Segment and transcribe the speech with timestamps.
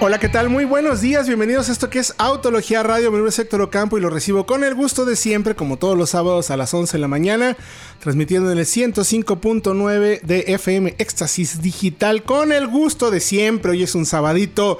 [0.00, 0.48] Hola, ¿qué tal?
[0.48, 3.10] Muy buenos días, bienvenidos a esto que es Autología Radio.
[3.10, 5.98] Mi nombre es Héctor Ocampo y lo recibo con el gusto de siempre, como todos
[5.98, 7.56] los sábados a las 11 de la mañana,
[7.98, 13.72] transmitiendo en el 105.9 de FM Éxtasis Digital, con el gusto de siempre.
[13.72, 14.78] Hoy es un sabadito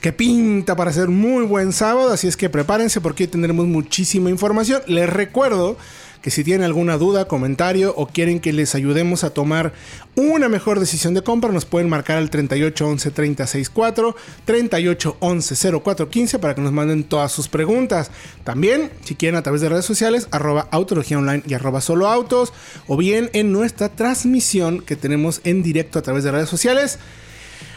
[0.00, 4.30] que pinta para ser muy buen sábado, así es que prepárense porque hoy tendremos muchísima
[4.30, 4.80] información.
[4.86, 5.76] Les recuerdo
[6.24, 9.74] que si tienen alguna duda, comentario o quieren que les ayudemos a tomar
[10.14, 16.62] una mejor decisión de compra, nos pueden marcar al 3811 364 3811 0415 para que
[16.62, 18.10] nos manden todas sus preguntas.
[18.42, 22.54] También, si quieren, a través de redes sociales, arroba autología online y arroba solo autos,
[22.86, 26.98] o bien en nuestra transmisión que tenemos en directo a través de redes sociales.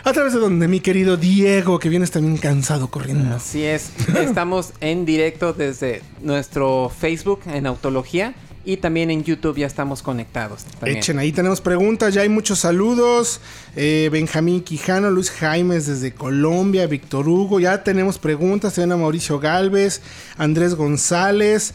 [0.06, 3.36] A través de donde mi querido Diego, que vienes también cansado corriendo.
[3.36, 8.34] Así es, estamos en directo desde nuestro Facebook en Autología
[8.68, 10.66] y también en YouTube ya estamos conectados.
[10.84, 13.40] Echen, ahí tenemos preguntas, ya hay muchos saludos.
[13.78, 18.74] Eh, Benjamín Quijano, Luis Jaimes desde Colombia, Víctor Hugo, ya tenemos preguntas.
[18.74, 20.02] También a Mauricio Galvez,
[20.38, 21.74] Andrés González.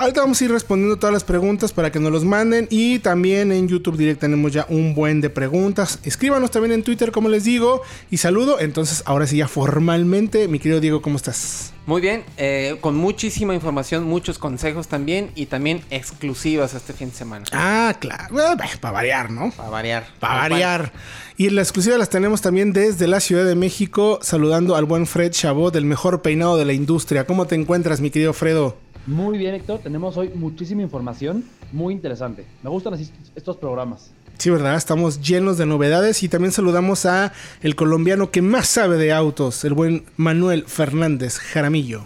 [0.00, 2.66] Ahorita vamos a ir respondiendo todas las preguntas para que nos los manden.
[2.70, 5.98] Y también en YouTube Direct tenemos ya un buen de preguntas.
[6.04, 7.82] Escríbanos también en Twitter, como les digo.
[8.10, 8.60] Y saludo.
[8.60, 11.74] Entonces, ahora sí, ya formalmente, mi querido Diego, ¿cómo estás?
[11.84, 17.16] Muy bien, eh, con muchísima información, muchos consejos también y también exclusivas este fin de
[17.16, 17.44] semana.
[17.52, 18.34] Ah, claro.
[18.80, 19.50] Para variar, ¿no?
[19.50, 20.06] Para variar.
[20.18, 20.92] Para variar.
[21.36, 25.32] Y la exclusiva las tenemos también desde la Ciudad de México, saludando al buen Fred
[25.32, 27.26] Chabot, del mejor peinado de la industria.
[27.26, 28.78] ¿Cómo te encuentras, mi querido Fredo?
[29.10, 29.80] Muy bien, Héctor.
[29.80, 32.46] Tenemos hoy muchísima información muy interesante.
[32.62, 34.12] Me gustan así estos programas.
[34.38, 34.76] Sí, ¿verdad?
[34.76, 39.64] Estamos llenos de novedades y también saludamos a el colombiano que más sabe de autos,
[39.64, 42.04] el buen Manuel Fernández Jaramillo.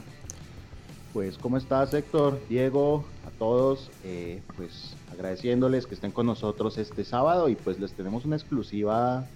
[1.13, 2.41] Pues, ¿cómo estás, Héctor?
[2.49, 7.93] Diego, a todos, eh, pues agradeciéndoles que estén con nosotros este sábado y pues les
[7.93, 9.27] tenemos una exclusiva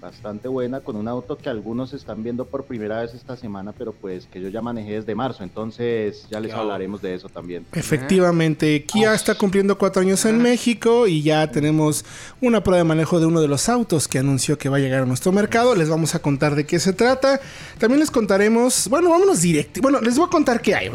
[0.00, 3.92] bastante buena con un auto que algunos están viendo por primera vez esta semana, pero
[3.92, 7.66] pues que yo ya manejé desde marzo, entonces ya les hablaremos de eso también.
[7.72, 12.04] Efectivamente, Kia está cumpliendo cuatro años en México y ya tenemos
[12.40, 15.02] una prueba de manejo de uno de los autos que anunció que va a llegar
[15.02, 15.74] a nuestro mercado.
[15.74, 17.40] Les vamos a contar de qué se trata.
[17.78, 19.80] También les contaremos, bueno, vámonos directo.
[19.80, 20.90] Bueno, les voy a contar qué hay.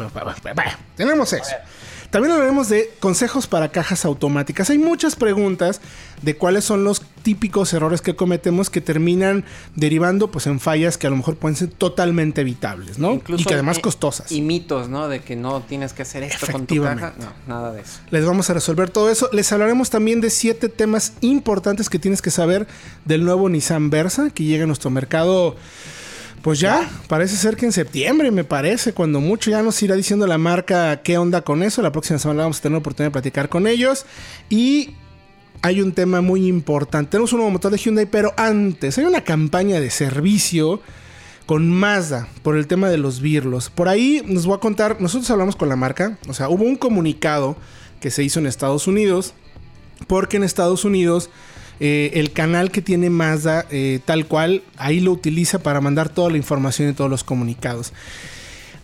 [0.96, 1.54] Tenemos eso.
[2.14, 4.70] También hablaremos de consejos para cajas automáticas.
[4.70, 5.80] Hay muchas preguntas
[6.22, 9.44] de cuáles son los típicos errores que cometemos que terminan
[9.74, 13.14] derivando pues en fallas que a lo mejor pueden ser totalmente evitables, ¿no?
[13.14, 14.30] Incluso y que además costosas.
[14.30, 15.08] Y mitos, ¿no?
[15.08, 17.14] De que no tienes que hacer esto con tu caja.
[17.18, 17.98] No, nada de eso.
[18.12, 19.28] Les vamos a resolver todo eso.
[19.32, 22.68] Les hablaremos también de siete temas importantes que tienes que saber
[23.04, 25.56] del nuevo Nissan Versa que llega a nuestro mercado
[26.44, 30.26] pues ya, parece ser que en septiembre, me parece, cuando mucho ya nos irá diciendo
[30.26, 31.80] la marca qué onda con eso.
[31.80, 34.04] La próxima semana vamos a tener la oportunidad de platicar con ellos.
[34.50, 34.90] Y
[35.62, 37.12] hay un tema muy importante.
[37.12, 40.82] Tenemos un nuevo motor de Hyundai, pero antes hay una campaña de servicio
[41.46, 43.70] con Mazda por el tema de los birlos.
[43.70, 46.76] Por ahí nos voy a contar, nosotros hablamos con la marca, o sea, hubo un
[46.76, 47.56] comunicado
[48.00, 49.32] que se hizo en Estados Unidos,
[50.06, 51.30] porque en Estados Unidos
[51.80, 56.30] eh, el canal que tiene Mazda, eh, tal cual, ahí lo utiliza para mandar toda
[56.30, 57.92] la información y todos los comunicados.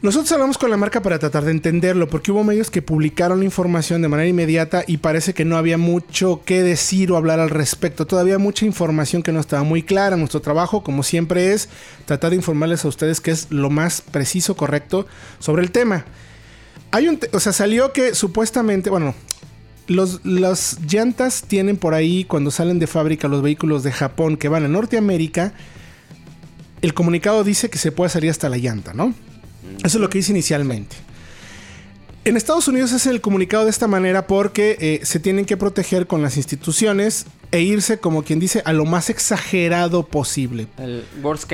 [0.03, 3.45] Nosotros hablamos con la marca para tratar de entenderlo, porque hubo medios que publicaron la
[3.45, 7.51] información de manera inmediata y parece que no había mucho que decir o hablar al
[7.51, 8.07] respecto.
[8.07, 10.17] Todavía mucha información que no estaba muy clara.
[10.17, 11.69] Nuestro trabajo, como siempre, es
[12.07, 15.07] tratar de informarles a ustedes que es lo más preciso, correcto
[15.39, 16.07] sobre el tema.
[16.93, 19.15] Hay un, o sea, salió que supuestamente, bueno,
[19.91, 24.49] los, las llantas tienen por ahí, cuando salen de fábrica los vehículos de Japón que
[24.49, 25.53] van a Norteamérica,
[26.81, 29.13] el comunicado dice que se puede salir hasta la llanta, ¿no?
[29.79, 30.95] Eso es lo que dice inicialmente.
[32.25, 36.07] En Estados Unidos es el comunicado de esta manera porque eh, se tienen que proteger
[36.07, 40.69] con las instituciones e irse, como quien dice, a lo más exagerado posible.
[40.79, 41.51] El worst,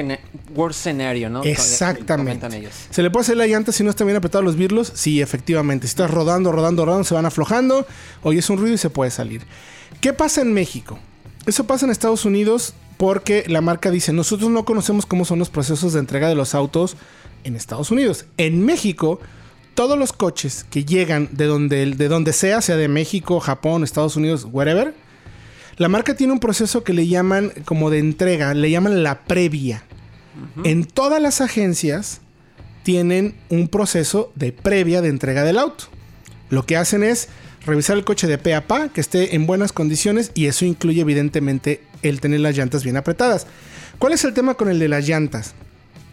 [0.54, 1.42] worst scenario, ¿no?
[1.42, 2.68] Exactamente.
[2.90, 4.92] ¿Se le puede hacer la llanta si no están bien apretados los birlos?
[4.94, 5.86] Sí, efectivamente.
[5.86, 7.86] Si estás rodando, rodando, rodando, se van aflojando,
[8.22, 9.42] oyes un ruido y se puede salir.
[10.00, 10.98] ¿Qué pasa en México?
[11.46, 15.50] Eso pasa en Estados Unidos porque la marca dice, nosotros no conocemos cómo son los
[15.50, 16.96] procesos de entrega de los autos
[17.44, 18.26] en Estados Unidos.
[18.36, 19.20] En México
[19.76, 24.16] todos los coches que llegan de donde, de donde sea, sea de México, Japón, Estados
[24.16, 24.94] Unidos, wherever,
[25.78, 29.82] la marca tiene un proceso que le llaman como de entrega, le llaman la previa.
[30.64, 32.20] En todas las agencias
[32.82, 35.84] tienen un proceso de previa de entrega del auto.
[36.50, 37.28] Lo que hacen es
[37.64, 41.00] revisar el coche de pe a pa, que esté en buenas condiciones y eso incluye
[41.00, 43.46] evidentemente el tener las llantas bien apretadas.
[43.98, 45.54] ¿Cuál es el tema con el de las llantas?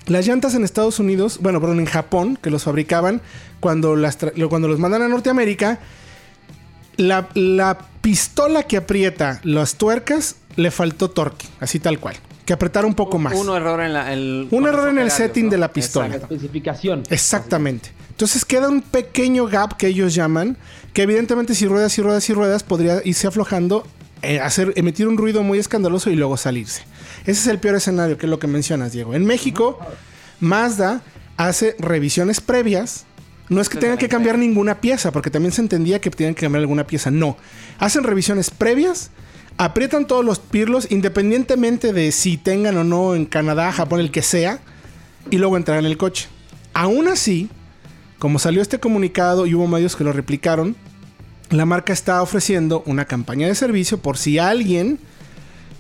[0.08, 3.22] Las llantas en Estados Unidos, bueno, perdón, en Japón, que los fabricaban,
[3.60, 4.18] cuando, las
[4.50, 5.80] cuando los mandan a Norteamérica,
[6.98, 12.16] la, la pistola que aprieta las tuercas le faltó torque, así tal cual.
[12.46, 13.34] Que apretara un poco más.
[13.36, 15.52] Un error en la, el, Un error en el setting ¿no?
[15.52, 16.10] de la pistola.
[16.10, 17.04] La especificación.
[17.10, 17.92] Exactamente.
[18.10, 20.58] Entonces queda un pequeño gap que ellos llaman,
[20.92, 23.88] que evidentemente si ruedas y ruedas y ruedas podría irse aflojando,
[24.22, 26.84] eh, hacer, emitir un ruido muy escandaloso y luego salirse.
[27.22, 29.16] Ese es el peor escenario, que es lo que mencionas, Diego.
[29.16, 29.80] En México,
[30.40, 31.02] Mazda
[31.38, 33.06] hace revisiones previas.
[33.50, 36.42] No es que tengan que cambiar ninguna pieza, porque también se entendía que tenían que
[36.42, 37.12] cambiar alguna pieza.
[37.12, 37.38] No.
[37.78, 39.12] Hacen revisiones previas,
[39.58, 44.22] aprietan todos los pirlos, independientemente de si tengan o no en Canadá, Japón, el que
[44.22, 44.60] sea,
[45.30, 46.28] y luego entregan el coche.
[46.74, 47.50] Aún así,
[48.18, 50.76] como salió este comunicado y hubo medios que lo replicaron,
[51.50, 55.00] la marca está ofreciendo una campaña de servicio por si alguien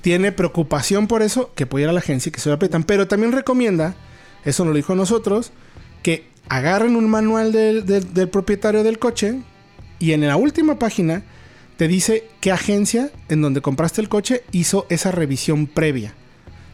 [0.01, 2.83] tiene preocupación por eso, que puede ir a la agencia y que se lo aprietan.
[2.83, 3.95] Pero también recomienda,
[4.44, 5.51] eso nos lo dijo a nosotros,
[6.04, 9.40] que agarren un manual del, del- del propietario del coche
[10.00, 11.24] y en la última página
[11.78, 16.13] te dice qué agencia en donde compraste el coche hizo esa revisión previa.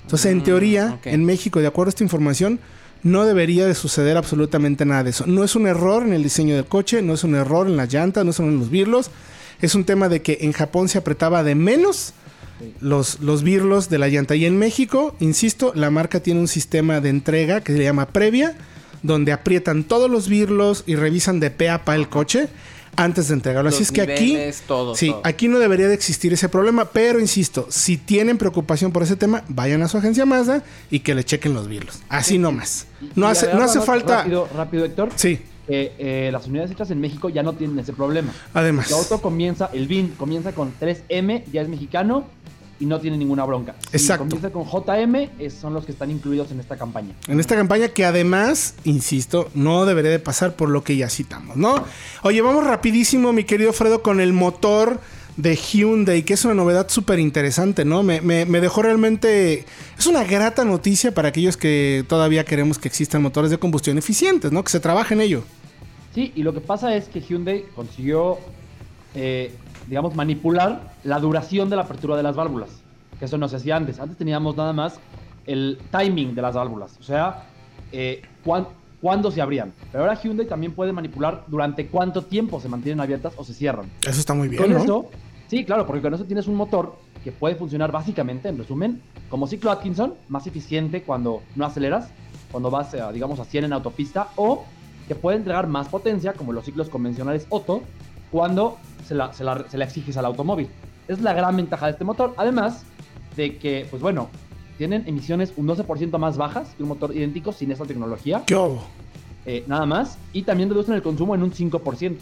[0.04, 2.60] Entonces, en Mm, teoría, en México, de acuerdo a esta información,
[3.04, 5.26] no debería de suceder absolutamente nada de eso.
[5.28, 7.94] No es un error en el diseño del coche, no es un error en las
[7.94, 9.12] llantas, no son en los birlos.
[9.62, 12.14] Es un tema de que en Japón se apretaba de menos
[12.82, 14.36] los, los birlos de la llanta.
[14.36, 18.56] Y en México, insisto, la marca tiene un sistema de entrega que se llama previa,
[19.04, 22.50] donde aprietan todos los birlos y revisan de pe a pa el coche
[22.96, 23.70] antes de entregarlo.
[23.70, 25.22] Así es que aquí, niveles, todo, sí, todo.
[25.24, 29.44] aquí no debería de existir ese problema, pero insisto, si tienen preocupación por ese tema,
[29.48, 32.00] vayan a su agencia Mazda y que le chequen los birlos.
[32.10, 32.88] Así nomás.
[33.16, 34.18] No Y hace, no hace falta.
[34.18, 35.10] Rápido, rápido, Héctor.
[35.16, 38.34] Sí, que eh, las unidades hechas en México ya no tienen ese problema.
[38.54, 38.88] además.
[38.88, 42.26] El auto comienza, el VIN comienza con 3M, ya es mexicano
[42.80, 43.76] y no tiene ninguna bronca.
[43.92, 44.24] Si Exacto.
[44.26, 47.14] comienza con JM, son los que están incluidos en esta campaña.
[47.28, 51.58] En esta campaña que además, insisto, no debería de pasar por lo que ya citamos,
[51.58, 51.84] ¿no?
[52.24, 55.02] Oye, vamos rapidísimo, mi querido Fredo, con el motor
[55.36, 58.04] de Hyundai, que es una novedad súper interesante, ¿no?
[58.04, 59.66] Me, me- me dejó realmente...
[59.98, 64.52] Es una grata noticia para aquellos que todavía queremos que existan motores de combustión eficientes,
[64.52, 64.64] ¿no?
[64.64, 65.44] Que se trabaje en ello.
[66.16, 68.38] Sí, y lo que pasa es que Hyundai consiguió,
[69.16, 69.54] eh,
[69.90, 72.86] digamos, manipular la duración de la apertura de las válvulas.
[73.18, 74.00] Que eso no se hacía antes.
[74.00, 75.02] Antes teníamos nada más
[75.46, 76.98] el timing de las válvulas.
[77.00, 77.44] O sea,
[77.92, 78.68] eh, cuán-
[79.00, 79.74] cuándo se abrían.
[79.92, 83.92] Pero ahora Hyundai también puede manipular durante cuánto tiempo se mantienen abiertas o se cierran.
[84.06, 84.78] Eso está muy bien, Con ¿no?
[84.80, 85.12] eso,
[85.48, 89.48] sí, claro, porque con eso tienes un motor que puede funcionar básicamente, en resumen, como
[89.48, 92.14] ciclo Atkinson, más eficiente cuando no aceleras,
[92.52, 94.68] cuando vas, digamos, a 100 en autopista, o
[95.08, 97.90] que puede entregar más potencia, como los ciclos convencionales Otto,
[98.32, 98.78] cuando
[99.08, 100.68] se la, se la- se la exiges al automóvil.
[101.08, 102.34] Es la gran ventaja de este motor.
[102.38, 102.84] Además
[103.36, 104.30] de que, pues bueno,
[104.78, 108.58] tienen emisiones un 12% más bajas que un motor idéntico sin esta tecnología, ¿Qué
[109.46, 112.18] eh, nada más, y también reducen el consumo en un 5%.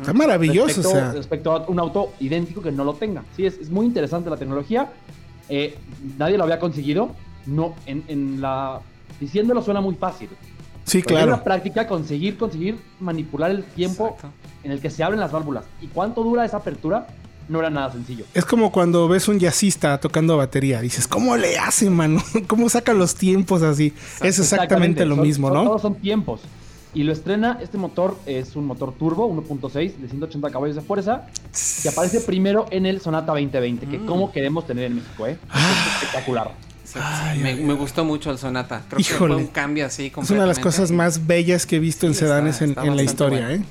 [0.00, 1.12] Está maravilloso, respecto, o sea...
[1.12, 3.24] respecto a un auto idéntico que no lo tenga.
[3.34, 4.92] Sí, es, es muy interesante la tecnología.
[5.48, 5.76] Eh,
[6.18, 7.10] nadie lo había conseguido.
[7.46, 8.80] No, en, en la.
[9.20, 10.28] Diciéndolo suena muy fácil.
[10.86, 11.44] Sí, Pero en la claro.
[11.44, 14.28] práctica, conseguir, conseguir manipular el tiempo Exacto.
[14.62, 17.08] en el que se abren las válvulas y cuánto dura esa apertura,
[17.48, 18.24] no era nada sencillo.
[18.34, 20.80] Es como cuando ves un jazzista tocando batería.
[20.80, 22.22] Dices, ¿cómo le hace, mano?
[22.48, 23.92] ¿Cómo saca los tiempos así?
[24.22, 25.64] Es exactamente, lo Son- mismo, son- ¿no?
[25.64, 26.40] Todos son tiempos.
[26.94, 31.26] Y lo estrena, este motor es un motor turbo 1.6 de 180 caballos de fuerza,
[31.82, 34.06] que aparece primero en el Sonata 2020, que Mm.
[34.06, 35.36] como queremos tener en México, ¿eh?
[35.50, 35.58] Ah.
[35.98, 36.52] Es espectacular.
[37.00, 38.82] Ay, me, gustó mucho el Sonata.
[38.88, 39.34] Creo que Híjole.
[39.34, 42.14] fue un cambio así Es una de las cosas más bellas que he visto en
[42.14, 43.62] sedanes está- en, está en la historia, bueno.
[43.62, 43.66] ¿eh?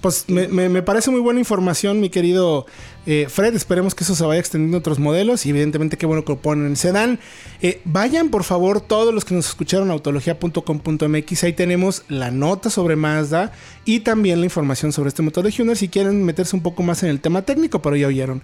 [0.00, 2.66] Pues me, me- me parece muy buena información, mi querido
[3.06, 3.54] eh, Fred.
[3.54, 5.46] Esperemos que eso se vaya extendiendo a otros modelos.
[5.46, 7.18] Y evidentemente, qué bueno que lo ponen en.
[7.62, 11.44] Eh, vayan, por favor, todos los que nos escucharon a autología.com.mx.
[11.44, 13.52] Ahí tenemos la nota sobre Mazda
[13.84, 15.76] y también la información sobre este motor de Hyundai.
[15.76, 18.42] Si quieren meterse un poco más en el tema técnico, pero ya oyeron.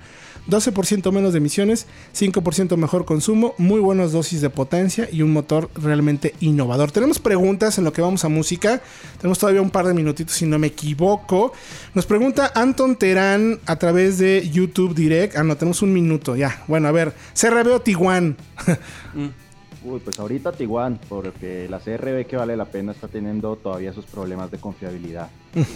[0.49, 5.71] 12% menos de emisiones, 5% mejor consumo, muy buenas dosis de potencia y un motor
[5.75, 6.91] realmente innovador.
[6.91, 8.83] Tenemos preguntas en lo que vamos a música.
[9.19, 11.53] Tenemos todavía un par de minutitos si no me equivoco.
[11.95, 15.37] Nos pregunta Anton Terán a través de YouTube Direct.
[15.37, 16.63] Ah, no, tenemos un minuto ya.
[16.69, 18.37] Bueno, a ver, CRB o Tiguan.
[19.85, 24.05] Uy, pues ahorita Tiguan, porque la CRB que vale la pena está teniendo todavía sus
[24.07, 25.29] problemas de confiabilidad.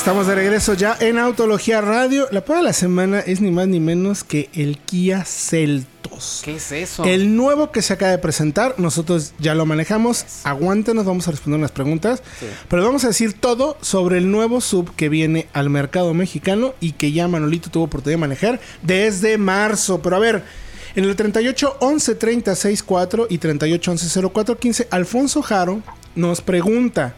[0.00, 2.26] Estamos de regreso ya en Autología Radio.
[2.30, 6.40] La prueba de la semana es ni más ni menos que el Kia Celtos.
[6.42, 7.04] ¿Qué es eso?
[7.04, 10.24] El nuevo que se acaba de presentar, nosotros ya lo manejamos.
[10.44, 12.22] Aguántenos, vamos a responder unas preguntas.
[12.40, 12.46] Sí.
[12.68, 16.92] Pero vamos a decir todo sobre el nuevo sub que viene al mercado mexicano y
[16.92, 20.00] que ya Manolito tuvo oportunidad de manejar desde marzo.
[20.00, 20.44] Pero a ver,
[20.96, 25.82] en el 38 11 36 4 y 38 11 04 15, Alfonso Jaro
[26.14, 27.14] nos pregunta.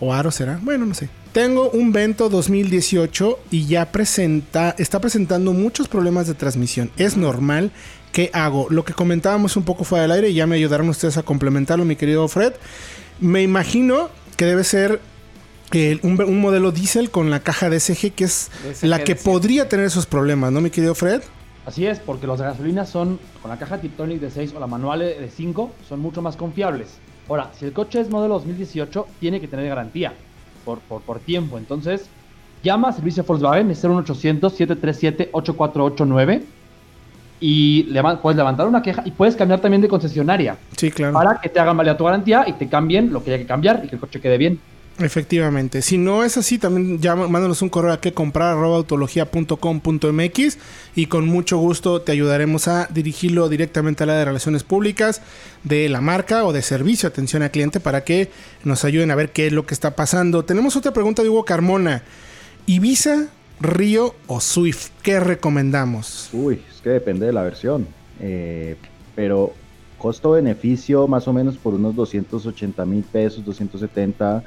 [0.00, 0.58] ¿O Aro será?
[0.62, 1.08] Bueno, no sé.
[1.32, 6.90] Tengo un Vento 2018 y ya presenta, está presentando muchos problemas de transmisión.
[6.96, 7.70] Es normal.
[8.12, 8.66] ¿Qué hago?
[8.70, 11.84] Lo que comentábamos un poco fuera del aire y ya me ayudaron ustedes a complementarlo,
[11.84, 12.54] mi querido Fred.
[13.20, 15.00] Me imagino que debe ser
[15.72, 19.68] el- un, un modelo diésel con la caja DSG, que es DSG la que podría
[19.68, 21.22] tener esos problemas, ¿no, mi querido Fred?
[21.66, 24.66] Así es, porque los de gasolina son, con la caja Tiptronic de 6 o la
[24.66, 26.88] manual de 5, son mucho más confiables.
[27.30, 30.12] Ahora, si el coche es modelo 2018, tiene que tener garantía
[30.64, 31.58] por, por, por tiempo.
[31.58, 32.08] Entonces,
[32.64, 36.42] llama a servicio Volkswagen, es 01800-737-8489
[37.40, 41.14] y leva- puedes levantar una queja y puedes cambiar también de concesionaria Sí, claro.
[41.14, 43.80] para que te hagan valer tu garantía y te cambien lo que haya que cambiar
[43.84, 44.60] y que el coche quede bien.
[45.00, 45.82] Efectivamente.
[45.82, 50.58] Si no es así, también llama, mándanos un correo a que comprar autología.com.mx
[50.94, 55.22] y con mucho gusto te ayudaremos a dirigirlo directamente a la de relaciones públicas
[55.64, 58.30] de la marca o de servicio atención al cliente para que
[58.64, 60.44] nos ayuden a ver qué es lo que está pasando.
[60.44, 62.02] Tenemos otra pregunta de Hugo Carmona.
[62.66, 63.28] Ibiza,
[63.60, 66.30] Río o Swift, ¿qué recomendamos?
[66.32, 67.86] Uy, es que depende de la versión.
[68.20, 68.76] Eh,
[69.14, 69.52] pero
[69.98, 74.42] costo-beneficio más o menos por unos 280 mil pesos, 270.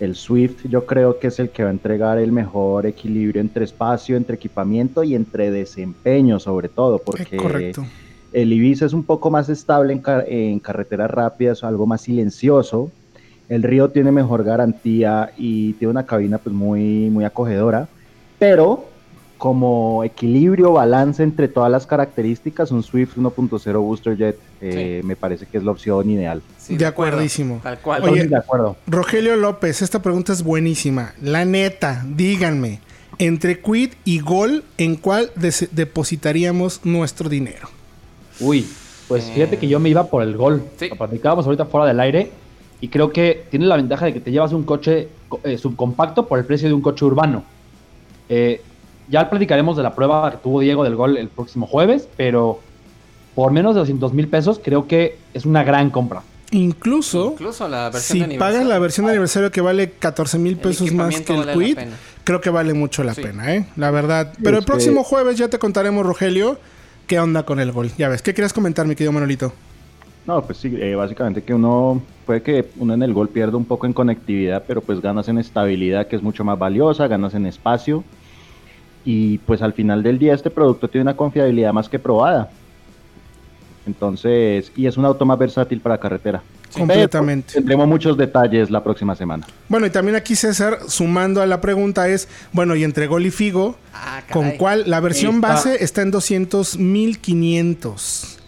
[0.00, 3.64] El Swift yo creo que es el que va a entregar el mejor equilibrio entre
[3.64, 7.84] espacio, entre equipamiento y entre desempeño sobre todo, Eh, porque correcto.
[8.32, 12.90] el Ibiza es un poco más estable en, car- en carreteras rápidas, algo más silencioso.
[13.48, 17.88] El Río tiene mejor garantía y tiene una cabina pues muy, muy acogedora.
[18.38, 18.84] Pero
[19.36, 25.46] como equilibrio, balance entre todas las características, un Swift 1.0 Booster Jet eh, me parece
[25.46, 26.42] que es la opción ideal.
[26.58, 27.60] Sí, De acuerdísimo.
[27.62, 28.02] Tal cual.
[28.02, 28.76] Oye, de acuerdo.
[28.86, 31.14] Rogelio López, esta pregunta es buenísima.
[31.22, 32.80] La neta, díganme,
[33.18, 35.30] entre Quid y Gol, ¿en cuál
[35.72, 37.68] depositaríamos nuestro dinero?
[38.40, 38.66] Uy,
[39.08, 39.32] pues Eh.
[39.34, 40.62] fíjate que yo me iba por el gol.
[40.78, 40.88] Sí.
[40.88, 42.30] Lo platicábamos ahorita fuera del aire.
[42.80, 46.28] Y creo que tiene la ventaja de que te llevas un coche co- eh, subcompacto
[46.28, 47.42] por el precio de un coche urbano.
[48.28, 48.60] Eh,
[49.08, 52.60] ya platicaremos de la prueba que tuvo Diego del gol el próximo jueves, pero
[53.38, 56.22] por menos de 200 mil pesos creo que es una gran compra.
[56.50, 60.56] Incluso, Incluso la versión si de pagas la versión de aniversario que vale 14 mil
[60.56, 61.92] pesos más que el vale pena.
[62.24, 63.22] creo que vale mucho la Sí.
[63.22, 63.66] pena, ¿eh?
[63.76, 64.32] La verdad.
[64.42, 66.58] Pero el es que- próximo jueves ya te contaremos, Rogelio,
[67.06, 67.92] qué onda con el Gol.
[67.96, 69.52] Ya ves, ¿qué quieres comentar, mi querido Manolito?
[70.26, 73.66] No, pues sí, eh, básicamente que uno puede que uno en el gol pierda un
[73.66, 77.46] poco en conectividad, pero pues ganas en estabilidad que es mucho más valiosa, ganas en
[77.46, 78.02] espacio
[79.04, 82.50] y pues al final del día este producto tiene una confiabilidad más que probada.
[83.88, 86.42] Entonces, y es un auto más versátil para carretera.
[86.76, 87.54] Completamente.
[87.54, 89.46] Tendremos muchos detalles la próxima semana.
[89.68, 93.30] Bueno, y también aquí César, sumando a la pregunta es, bueno, y entre Gol y
[93.30, 94.84] Figo, Ah, ¿con cuál?
[94.86, 98.38] La versión Está- base está en 200 mil 500.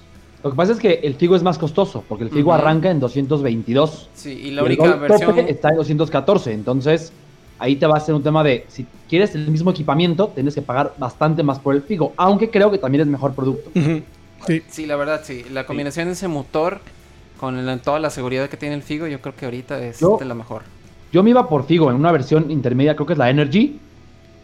[0.44, 3.00] Lo que pasa es que el Figo es más costoso, porque el Figo arranca en
[3.00, 4.10] 222.
[4.14, 5.30] Sí, y Y la el única Gol versión.
[5.36, 6.52] tope está en 214.
[6.52, 7.12] Entonces,
[7.58, 10.62] ahí te va a ser un tema de si quieres el mismo equipamiento, tienes que
[10.62, 13.70] pagar bastante más por el Figo, aunque creo que también es mejor producto.
[13.78, 14.02] Ujú.
[14.46, 14.62] Sí.
[14.70, 15.44] Sí, la verdad, sí.
[15.52, 16.80] La combinación de ese motor
[17.38, 20.16] con el- toda la seguridad que tiene el Figo, yo creo que ahorita es Yo-
[20.18, 20.62] de la mejor.
[21.12, 23.78] Yo me iba por Figo en una versión intermedia, creo que es la Energy,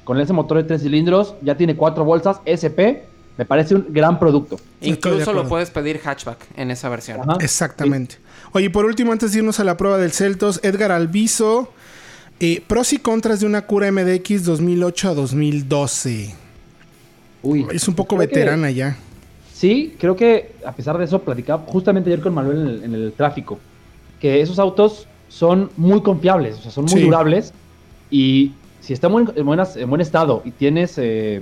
[0.04, 3.04] con ese motor de tres cilindros, ya tiene cuatro bolsas, SP,
[3.36, 4.58] me parece un gran producto.
[4.80, 7.20] Incluso lo puedes pedir hatchback en esa versión.
[7.40, 8.16] Exactamente.
[8.52, 11.70] Oye, por último, antes de irnos a la prueba del Celtos, Edgar Alviso,
[12.40, 16.34] eh, pros y contras de una cura MDX 2008 a 2012.
[17.42, 18.96] Uy, es un poco veterana ya.
[19.56, 23.58] Sí, creo que a pesar de eso, platicaba justamente ayer con Manuel en el, tráfico,
[24.20, 27.54] que esos autos son muy confiables, o sea, son muy durables
[28.10, 31.40] y si está en, buenas, en buen estado y tienes, eh,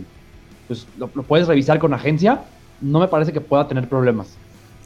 [0.69, 2.43] pues lo, puedes revisar con agencia,
[2.81, 4.29] no me parece que pueda tener problemas.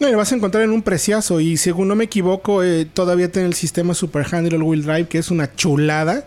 [0.01, 3.31] No, lo vas a encontrar en un preciazo y según no me equivoco, eh, todavía
[3.31, 6.25] tiene el sistema Super Handle Wheel Drive, que es una chulada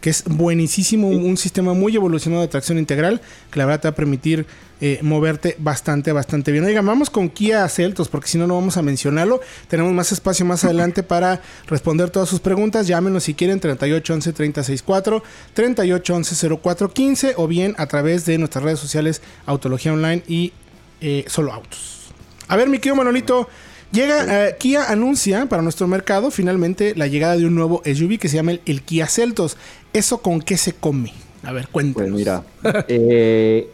[0.00, 3.92] que es buenísimo, un, sistema muy evolucionado de tracción integral, que la verdad te va
[3.92, 4.46] a permitir
[4.80, 6.64] eh, moverte bastante, bastante bien.
[6.64, 9.40] Oigan, vamos con Kia Celtos, porque si no, no vamos a mencionarlo.
[9.68, 12.86] Tenemos más espacio más adelante para responder todas sus preguntas.
[12.86, 19.20] Llámenos si quieren 3811 364 3811 0415 o bien a través de nuestras redes sociales
[19.44, 20.52] Autología Online y
[21.00, 22.12] eh, Solo Autos.
[22.48, 23.48] A ver, mi querido Manolito.
[23.92, 28.28] Llega, eh, Kia anuncia para nuestro mercado finalmente la llegada de un nuevo SUV que
[28.28, 29.56] se llama el, Kia Celtos.
[29.92, 31.12] ¿Eso con qué se come?
[31.42, 32.10] A ver, cuéntanos.
[32.10, 32.42] Pues mira,
[32.88, 33.70] eh,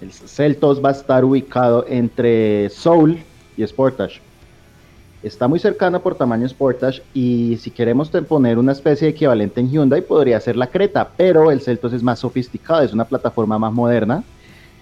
[0.00, 3.18] el Celtos va a estar ubicado entre Soul
[3.56, 4.20] y Sportage.
[5.22, 9.70] Está muy cercano por tamaño Sportage y si queremos poner una especie de equivalente en
[9.70, 13.72] Hyundai podría ser la Creta, pero el Celtos es más sofisticado, es una plataforma más
[13.72, 14.22] moderna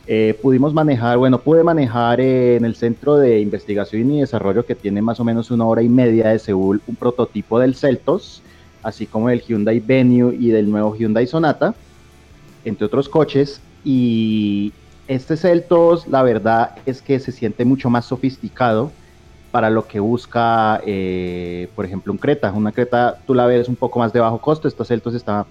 [0.07, 5.01] eh, pudimos manejar, bueno, pude manejar en el Centro de Investigación y Desarrollo que tiene
[5.01, 8.43] más o menos una hora y media de Seúl un prototipo del Celtos,
[8.85, 11.75] así como del Hyundai Venue y del nuevo Hyundai Sonata,
[12.65, 13.61] entre otros coches.
[13.85, 14.73] Y
[15.09, 18.93] este Celtos, la verdad es que se siente mucho más sofisticado
[19.51, 22.53] para lo que busca, eh, por ejemplo, un Creta.
[22.53, 25.47] Una Creta, tú la ves un poco más de bajo costo, este Celtos está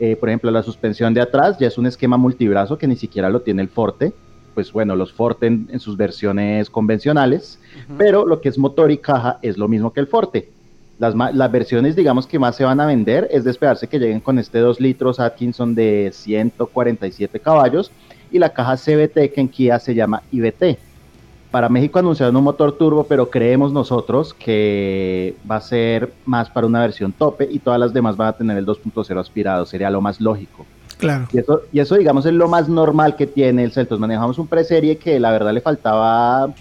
[0.00, 3.30] eh, por ejemplo, la suspensión de atrás ya es un esquema multibrazo que ni siquiera
[3.30, 4.12] lo tiene el Forte.
[4.54, 7.58] Pues bueno, los Forte en, sus versiones convencionales,
[7.98, 10.50] pero lo que es motor y caja es lo mismo que el Forte.
[10.98, 14.20] Las, las, versiones, digamos, que más se van a vender es de esperarse que lleguen
[14.20, 17.90] con este 2 litros Atkinson de 147 caballos
[18.30, 20.78] y la caja CBT que en Kia se llama IBT
[21.54, 26.66] para México anunciaron un motor turbo, pero creemos nosotros que va a ser más para
[26.66, 30.00] una versión tope y todas las demás van a tener el 2.0 aspirado, sería lo
[30.00, 30.66] más lógico.
[30.98, 31.28] Claro.
[31.32, 34.00] Y eso, y eso, digamos, es lo más normal que tiene el Celtos.
[34.00, 36.52] Manejamos un preserie que la verdad le faltaba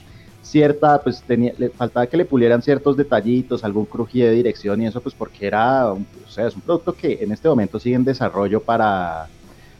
[0.44, 4.86] cierta, pues tenía, le faltaba que le pulieran ciertos detallitos, algún crujido de dirección y
[4.86, 8.04] eso, pues porque era, o sea, es un producto que en este momento sigue en
[8.04, 9.28] desarrollo para,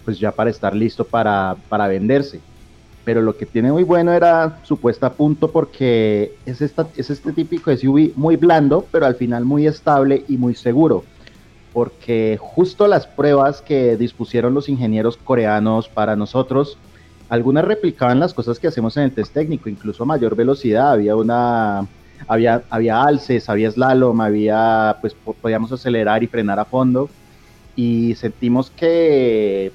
[0.04, 2.40] pues ya para estar listo para, para venderse
[3.04, 7.10] pero lo que tiene muy bueno era su puesta a punto porque es, esta, es
[7.10, 11.04] este típico SUV muy blando, pero al final muy estable y muy seguro.
[11.74, 16.78] Porque justo las pruebas que dispusieron los ingenieros coreanos para nosotros,
[17.30, 21.16] algunas replicaban las cosas que hacemos en el test técnico, incluso a mayor velocidad, había
[21.16, 21.88] una
[22.28, 27.10] había, había alces, había slalom, había pues podíamos acelerar y frenar a fondo
[27.76, 29.72] y sentimos que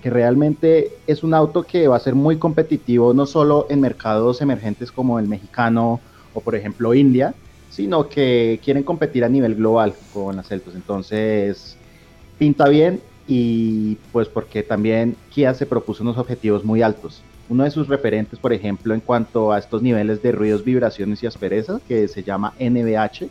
[0.00, 4.40] que realmente es un auto que va a ser muy competitivo no solo en mercados
[4.40, 6.00] emergentes como el mexicano
[6.32, 7.34] o por ejemplo India,
[7.68, 10.74] sino que quieren competir a nivel global con las Celtos.
[10.74, 11.76] Entonces,
[12.38, 13.00] pinta bien
[13.32, 17.22] y pues porque también Kia se propuso unos objetivos muy altos.
[17.48, 21.28] Uno de sus referentes, por ejemplo, en cuanto a estos niveles de ruidos, vibraciones y
[21.28, 23.28] asperezas, que se llama NVH,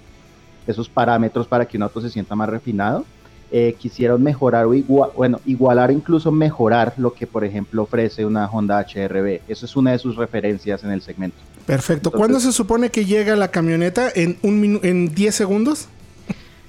[0.68, 3.04] esos parámetros para que un auto se sienta más refinado,
[3.52, 8.46] eh, quisieron mejorar o igual, bueno, igualar incluso mejorar lo que por ejemplo ofrece una
[8.46, 9.42] Honda HRB.
[9.50, 11.38] Eso es una de sus referencias en el segmento.
[11.66, 12.10] Perfecto.
[12.10, 14.10] ¿Cuándo se supone que llega la camioneta?
[14.16, 15.90] ¿En, un en 10 segundos?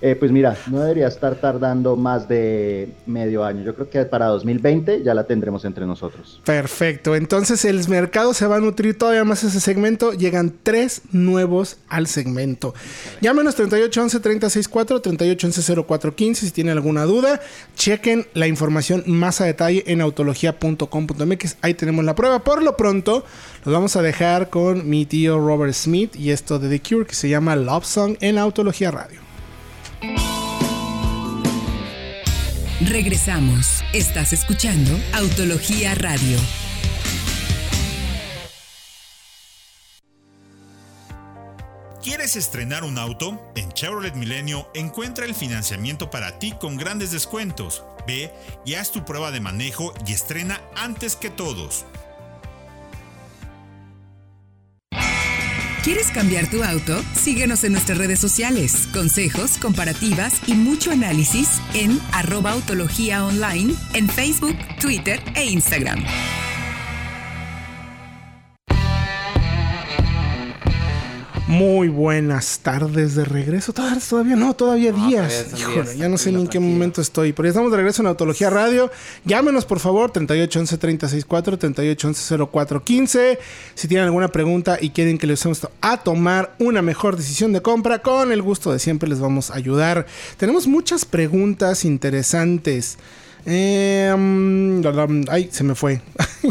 [0.03, 3.63] Eh, pues mira, no debería estar tardando más de medio año.
[3.63, 6.41] Yo creo que para 2020 ya la tendremos entre nosotros.
[6.45, 7.15] Perfecto.
[7.15, 10.13] Entonces el mercado se va a nutrir todavía más ese segmento.
[10.13, 12.75] Llegan tres nuevos al segmento.
[13.21, 17.41] Llámenos 3811 364 3811 0415 si tienen alguna duda.
[17.77, 21.57] Chequen la información más a detalle en autología.com.mx.
[21.61, 22.39] Ahí tenemos la prueba.
[22.43, 23.25] Por lo pronto,
[23.67, 27.15] los vamos a dejar con mi tío Robert Smith y esto de The Cure que
[27.15, 29.30] se llama Love Song en Autología Radio.
[32.89, 33.85] Regresamos.
[33.93, 36.39] Estás escuchando Autología Radio.
[42.03, 43.53] ¿Quieres estrenar un auto?
[43.55, 47.85] En Chevrolet Milenio encuentra el financiamiento para ti con grandes descuentos.
[48.07, 48.33] Ve
[48.65, 51.85] y haz tu prueba de manejo y estrena antes que todos.
[55.83, 57.03] ¿Quieres cambiar tu auto?
[57.15, 58.87] Síguenos en nuestras redes sociales.
[58.93, 66.05] Consejos, comparativas y mucho análisis en arroba autología online en Facebook, Twitter e Instagram.
[71.51, 73.73] Muy buenas tardes de regreso.
[73.73, 75.47] Todavía, todavía no, todavía No, días.
[75.51, 76.73] todavía Híjole, días, ya no sé ni en qué tranquilo.
[76.75, 77.33] momento estoy.
[77.33, 78.91] Pero ya estamos de regreso en Autología Radio.
[79.25, 83.39] Llámenos, por favor, 3811 364 3811 0415
[83.75, 87.61] Si tienen alguna pregunta y quieren que les ayudemos a tomar una mejor decisión de
[87.63, 90.07] compra, con el gusto de siempre les vamos a ayudar.
[90.37, 92.97] Tenemos muchas preguntas interesantes.
[93.47, 94.15] Eh,
[94.83, 96.01] la, ay, se me fue.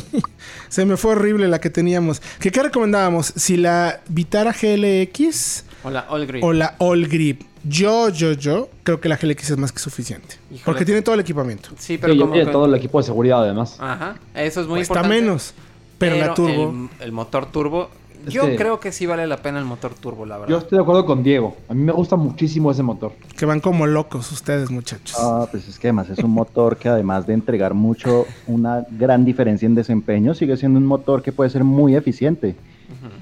[0.69, 2.21] se me fue horrible la que teníamos.
[2.39, 3.33] ¿Qué, qué recomendábamos?
[3.35, 5.95] Si la Vitara GLX All
[6.41, 7.41] o la All Grip.
[7.63, 10.35] Yo, yo, yo creo que la GLX es más que suficiente.
[10.49, 10.63] Híjole.
[10.63, 11.69] Porque tiene todo el equipamiento.
[11.77, 13.75] Sí, pero Sí, como tiene que- todo el equipo de seguridad además.
[13.79, 15.21] Ajá, eso es muy Cuesta importante.
[15.21, 15.53] menos.
[15.97, 16.69] Pero, la turbo.
[16.99, 17.89] El, el motor turbo.
[18.27, 20.51] Es Yo que- creo que sí vale la pena el motor turbo, la verdad.
[20.51, 21.55] Yo estoy de acuerdo con Diego.
[21.69, 23.13] A mí me gusta muchísimo ese motor.
[23.37, 25.15] Que van como locos ustedes, muchachos.
[25.19, 29.23] Ah, pues es que además es un motor que además de entregar mucho, una gran
[29.25, 32.55] diferencia en desempeño, sigue siendo un motor que puede ser muy eficiente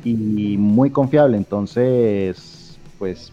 [0.03, 1.37] y muy confiable.
[1.37, 3.31] Entonces, pues,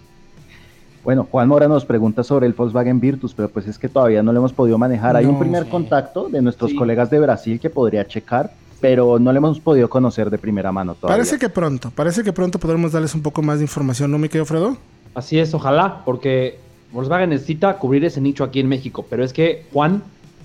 [1.02, 4.32] bueno, Juan Mora nos pregunta sobre el Volkswagen Virtus, pero pues es que todavía no
[4.32, 5.16] lo hemos podido manejar.
[5.16, 5.70] Hay un primer sí.
[5.70, 6.76] contacto de nuestros Sí.
[6.76, 8.52] colegas de Brasil que podría checar,
[8.84, 11.16] pero no lo hemos podido conocer de primera mano todavía.
[11.16, 14.28] Parece que pronto, parece que pronto podremos darles un poco más de información, ¿no, mi
[14.28, 14.76] querido Fredo?
[15.14, 16.58] Así es, ojalá, porque
[16.92, 19.06] Volkswagen necesita cubrir ese nicho aquí en México.
[19.08, 20.02] Pero es que Juan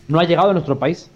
[0.07, 1.11] no ha llegado a nuestro país.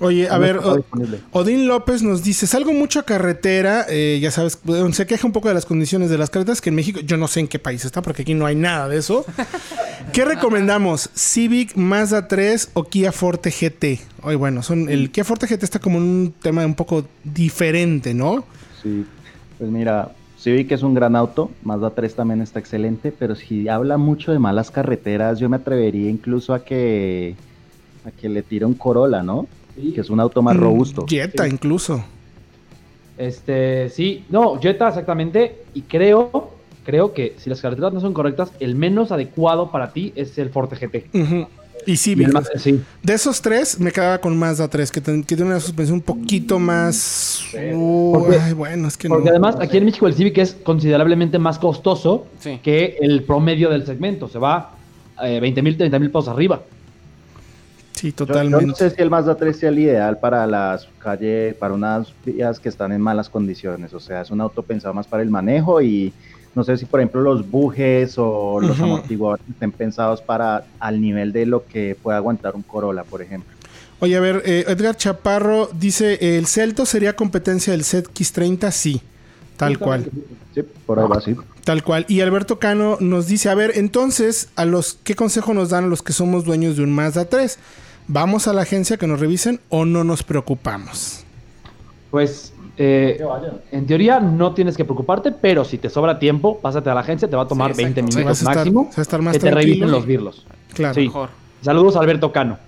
[0.00, 0.84] Oye, a ver, o-.
[1.32, 4.58] Odín López nos dice, salgo mucho a carretera, eh, ya sabes,
[4.92, 7.28] se queja un poco de las condiciones de las carreteras, que en México, yo no
[7.28, 9.24] sé en qué país está, porque aquí no hay nada de eso.
[10.12, 11.10] ¿Qué recomendamos?
[11.14, 14.00] ¿Civic, Mazda 3 o Kia Forte GT?
[14.22, 18.14] Oye, bueno, son, el Kia Forte GT está como en un tema un poco diferente,
[18.14, 18.44] ¿no?
[18.82, 19.04] Sí,
[19.58, 23.96] pues mira, Civic es un gran auto, Mazda 3 también está excelente, pero si habla
[23.96, 27.34] mucho de malas carreteras, yo me atrevería incluso a que
[28.04, 29.48] a que le tire un Corolla, ¿no?
[29.94, 31.06] Que es un auto más Mm, robusto.
[31.06, 32.02] Jetta incluso.
[33.18, 35.64] Este, sí, no, Jetta exactamente.
[35.74, 36.50] Y creo,
[36.84, 40.50] creo que si las carreteras no son correctas, el menos adecuado para ti es el
[40.50, 41.06] Forte GT.
[41.88, 42.80] Y más- sí.
[43.02, 46.02] De esos tres, me quedaba con Mazda 3, que, ten- que tiene una suspensión un
[46.02, 47.44] poquito más...
[47.72, 49.30] Uh, Porque- ay, bueno, es que Porque no.
[49.30, 52.58] además aquí en México el Civic es considerablemente más costoso Sí.
[52.62, 54.26] que el promedio del segmento.
[54.28, 54.72] Se va
[55.22, 56.60] eh, 20 mil, 30 mil pesos arriba.
[57.96, 58.66] Sí, Yo- Yo, totalmente.
[58.66, 62.60] no sé si el Mazda 3 sea el ideal para las calles, para unas vías
[62.60, 63.92] que están en malas condiciones.
[63.94, 66.12] O sea, es un auto pensado más para el manejo y
[66.54, 71.32] no sé si, por ejemplo, los bujes o los amortiguadores estén pensados para al nivel
[71.32, 73.50] de lo que puede aguantar un Corolla, por ejemplo.
[73.98, 78.70] Oye, a ver, eh, Edgar Chaparro dice, ¿el Celto sería competencia del ZX30?
[78.70, 79.00] Sí,
[79.56, 80.10] tal cual,
[80.54, 81.34] Sí, por ahí va así.
[81.64, 82.04] tal cual.
[82.08, 85.86] Y Alberto Cano nos dice, a ver, entonces, a los ¿qué consejo nos dan a
[85.86, 87.58] los que somos dueños de un Mazda 3?
[88.08, 91.24] ¿Vamos a la agencia que nos revisen o no nos preocupamos?
[92.10, 93.20] Pues eh,
[93.72, 97.28] en teoría no tienes que preocuparte, pero si te sobra tiempo, pásate a la agencia,
[97.28, 98.12] te va a tomar Sí, 20 exacto.
[98.12, 100.46] Sí, minutos vas a estar- máximo vas a estar más que te revisen los birlos.
[100.74, 100.94] Claro.
[100.94, 101.00] Sí.
[101.02, 101.30] Mejor.
[101.62, 102.58] Saludos a Alberto Cano.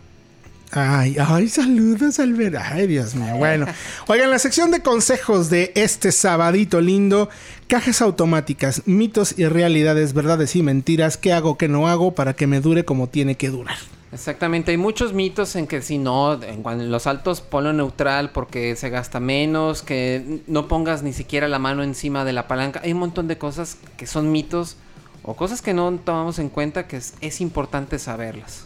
[0.71, 2.59] Ay, ay, saludos, Alberto.
[2.63, 3.37] Ay, Dios mío.
[3.37, 3.65] Bueno,
[4.09, 7.31] oigan, la sección de consejos de este sabadito lindo,
[7.69, 12.47] cajas automáticas, mitos y realidades, verdades y mentiras, qué hago, qué no hago para que
[12.47, 13.79] me dure como tiene que durar.
[14.11, 18.89] Exactamente, hay muchos mitos en que si no, en los altos ponlo neutral porque se
[18.89, 22.81] gasta menos, que no pongas ni siquiera la mano encima de la palanca.
[22.83, 24.77] Hay un montón de cosas que son mitos
[25.23, 28.65] o cosas que no tomamos en cuenta que es, es importante saberlas.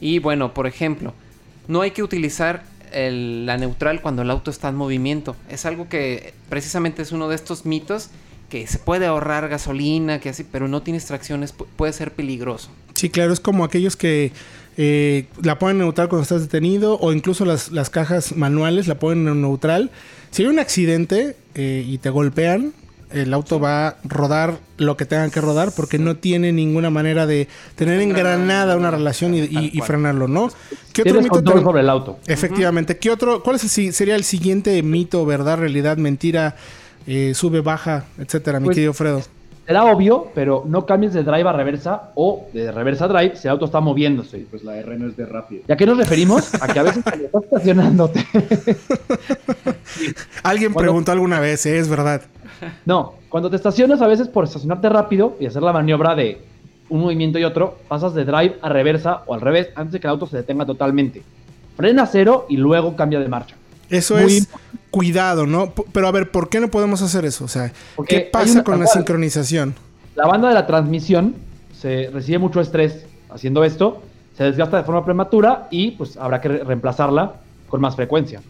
[0.00, 1.12] Y bueno, por ejemplo,
[1.68, 5.36] no hay que utilizar el- la neutral cuando el auto está en movimiento.
[5.50, 8.08] Es algo que precisamente es uno de estos mitos
[8.48, 12.70] que se puede ahorrar gasolina, que así, pero no tienes tracciones, pu- puede ser peligroso.
[12.96, 14.32] Sí, claro, es como aquellos que
[14.78, 19.28] eh, la ponen neutral cuando estás detenido o incluso las, las cajas manuales la ponen
[19.28, 19.90] en neutral.
[20.30, 22.72] Si hay un accidente eh, y te golpean,
[23.12, 27.26] el auto va a rodar lo que tengan que rodar porque no tiene ninguna manera
[27.26, 30.48] de tener engranada una relación y, frenarlo, ¿no?
[30.92, 32.18] ¿Qué otro mito control sobre el auto.
[32.26, 32.96] Efectivamente.
[32.98, 33.42] ¿Qué otro?
[33.42, 36.56] ¿Cuál es el si- sería el siguiente mito, verdad, realidad, mentira,
[37.06, 39.22] eh, sube, baja, etcétera, mi Pues- querido Fredo?
[39.66, 43.48] Será obvio, pero no cambies de drive a reversa o de reversa a drive si
[43.48, 44.46] el auto está moviéndose.
[44.48, 45.62] Pues la R no es de rápido.
[45.66, 46.54] ¿Y a qué nos referimos?
[46.62, 48.24] A que a veces cuando estás estacionándote.
[50.44, 52.22] Alguien preguntó alguna vez, eh, es verdad.
[52.84, 56.40] No, cuando te estacionas a veces por estacionarte rápido y hacer la maniobra de
[56.88, 60.06] un movimiento y otro, pasas de drive a reversa o al revés antes de que
[60.06, 61.22] el auto se detenga totalmente.
[61.76, 63.56] Frena a cero y luego cambia de marcha.
[63.90, 64.48] Eso Muy es
[64.96, 65.74] cuidado, ¿no?
[65.92, 67.44] Pero a ver, ¿por qué no podemos hacer eso?
[67.44, 68.96] O sea, Porque ¿qué pasa una- con la cual.
[68.96, 69.74] sincronización?
[70.14, 71.34] La banda de la transmisión
[71.78, 74.02] se recibe mucho estrés haciendo esto,
[74.38, 77.34] se desgasta de forma prematura y pues habrá que re- reemplazarla
[77.68, 78.40] con más frecuencia.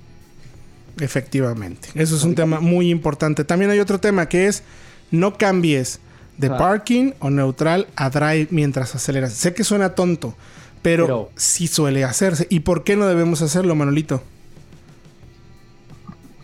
[1.01, 1.89] Efectivamente.
[1.95, 3.45] Eso es un tema muy importante.
[3.45, 4.63] También hay otro tema que es
[5.11, 5.99] no cambies
[6.39, 6.57] de Ah.
[6.57, 9.33] parking o neutral a drive mientras aceleras.
[9.33, 10.35] Sé que suena tonto,
[10.83, 12.47] pero, Pero- sí suele hacerse.
[12.51, 14.23] ¿Y por qué no debemos hacerlo, Manolito?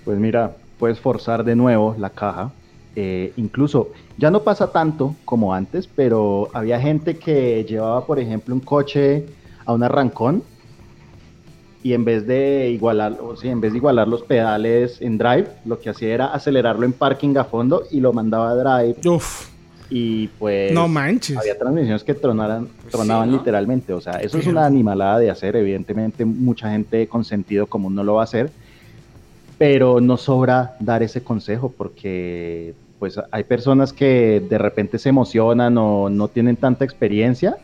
[0.04, 2.50] Pues mira, puedes forzar de nuevo la caja.
[2.94, 8.54] Eh, incluso ya no pasa tanto como antes, pero había gente que llevaba, por ejemplo,
[8.54, 9.24] un coche
[9.64, 10.42] a un arrancón
[11.82, 15.48] y en vez de igualar, o sea, en vez de igualar los pedales en drive,
[15.64, 19.48] lo que hacía era acelerarlo en parking a fondo y lo mandaba a drive Uf,
[19.90, 21.36] y pues no manches.
[21.38, 23.38] había transmisiones que tronaran, Pues tronaban sí, ¿no?
[23.38, 23.92] literalmente.
[23.94, 25.56] O sea, eso es una animalada de hacer.
[25.56, 28.50] Evidentemente, mucha gente con sentido común no lo va a hacer.
[29.58, 35.76] Pero no sobra dar ese consejo porque pues hay personas que de repente se emocionan
[35.76, 37.56] o no tienen tanta experiencia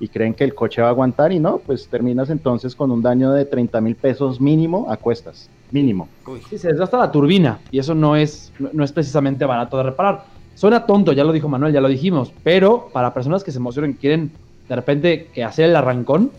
[0.00, 3.00] y creen que el coche va a aguantar y no, pues terminas entonces con un
[3.00, 5.48] daño de 30 mil pesos mínimo a cuestas.
[5.70, 6.08] Mínimo.
[6.50, 10.24] Sí, se desgasta la turbina y eso no es, no, es precisamente barato de reparar.
[10.56, 13.92] Suena tonto, ya lo dijo Manuel, ya lo dijimos, pero para personas que se emocionan,
[13.92, 14.32] quieren
[14.68, 16.32] de repente que hacer el arrancón,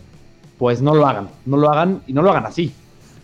[0.58, 2.74] pues no lo hagan, no lo hagan y no lo hagan así.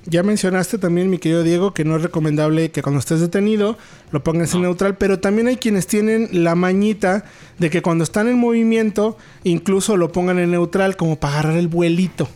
[0.06, 3.76] Ya mencionaste también, mi querido Diego, que no es recomendable que cuando estés detenido
[4.12, 7.24] lo pongas en neutral, pero también hay quienes tienen la mañita
[7.58, 11.68] de que cuando están en movimiento incluso lo pongan en neutral como para agarrar el
[11.68, 12.28] vuelito.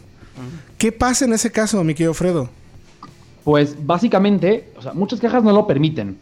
[0.76, 2.50] ¿Qué pasa en ese caso, mi querido Fredo?
[3.44, 6.18] Pues básicamente, o sea, muchas cajas no lo permiten,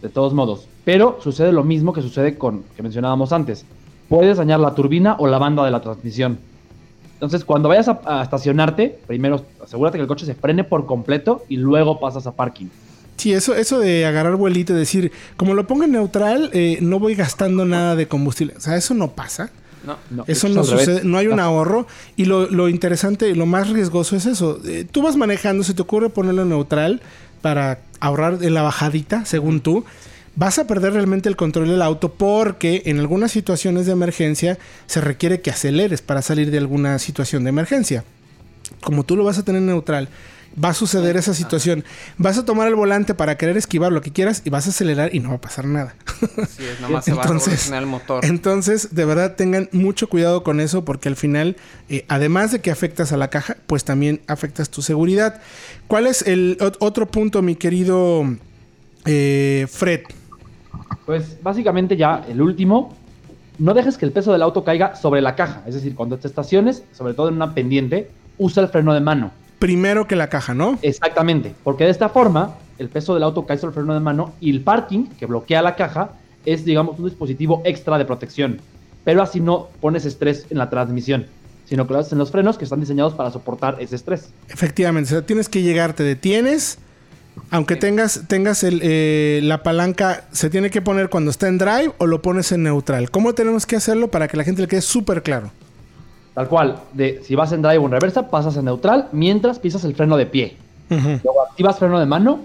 [0.00, 3.64] de todos modos, pero sucede lo mismo que sucede con que mencionábamos antes.
[4.08, 6.38] Puedes dañar la turbina o la banda de la transmisión.
[7.14, 11.44] Entonces, cuando vayas a, a estacionarte, primero asegúrate que el coche se frene por completo
[11.48, 12.66] y luego pasas a parking.
[13.16, 16.98] Sí, eso, eso de agarrar vuelito y decir, como lo pongo en neutral, eh, no
[16.98, 18.54] voy gastando nada de combustible.
[18.56, 19.50] O sea, eso no pasa.
[19.86, 19.96] No.
[20.10, 21.86] No, Eso es no sucede, no hay un ahorro.
[22.16, 24.58] Y lo, lo interesante, lo más riesgoso es eso.
[24.64, 27.02] Eh, tú vas manejando, se te ocurre ponerlo en neutral
[27.42, 29.84] para ahorrar en la bajadita, según tú.
[30.36, 35.00] Vas a perder realmente el control del auto porque en algunas situaciones de emergencia se
[35.00, 38.04] requiere que aceleres para salir de alguna situación de emergencia.
[38.82, 40.08] Como tú lo vas a tener neutral,
[40.62, 41.84] va a suceder esa situación.
[42.18, 45.14] Vas a tomar el volante para querer esquivar lo que quieras y vas a acelerar
[45.14, 45.94] y no va a pasar nada.
[46.42, 48.24] Así es, nomás se va a Entonces- el motor.
[48.24, 51.56] Entonces, de verdad, tengan mucho cuidado con eso porque al final,
[51.88, 55.40] eh, además de que afectas a la caja, pues también afectas tu seguridad.
[55.86, 58.24] ¿Cuál es el ot- otro punto, mi querido
[59.06, 60.00] eh, Fred?
[61.06, 62.94] Pues básicamente ya el último,
[63.58, 65.62] no dejes que el peso del auto caiga sobre la caja.
[65.66, 69.30] Es decir, cuando te estaciones, sobre todo en una pendiente, usa el freno de mano.
[69.58, 70.78] Primero que la caja, ¿no?
[70.82, 74.32] Exactamente, porque de esta forma el peso del auto cae sobre el freno de mano
[74.40, 76.10] y el parking que bloquea la caja
[76.44, 78.60] es, digamos, un dispositivo extra de protección.
[79.04, 81.26] Pero así no pones estrés en la transmisión,
[81.66, 84.30] sino que lo haces en los frenos que están diseñados para soportar ese estrés.
[84.48, 86.78] Efectivamente, o sea, tienes que llegar, te detienes.
[87.50, 91.92] Aunque tengas, tengas el, eh, la palanca, ¿se tiene que poner cuando está en drive
[91.98, 93.10] o lo pones en neutral?
[93.10, 95.50] ¿Cómo tenemos que hacerlo para que la gente le quede súper claro?
[96.34, 99.84] Tal cual, de si vas en drive o en reversa, pasas en neutral mientras pisas
[99.84, 100.56] el freno de pie.
[100.88, 102.40] Luego activas freno de mano,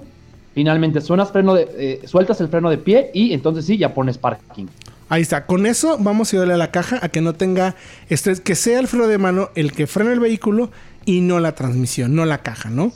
[0.53, 4.17] finalmente suenas freno de, eh, sueltas el freno de pie y entonces sí, ya pones
[4.17, 4.67] parking.
[5.09, 5.47] Ahí está.
[5.47, 7.75] Con eso vamos a ayudarle a la caja a que no tenga
[8.09, 10.69] estrés, que sea el freno de mano el que frene el vehículo
[11.05, 12.93] y no la transmisión, no la caja, ¿no?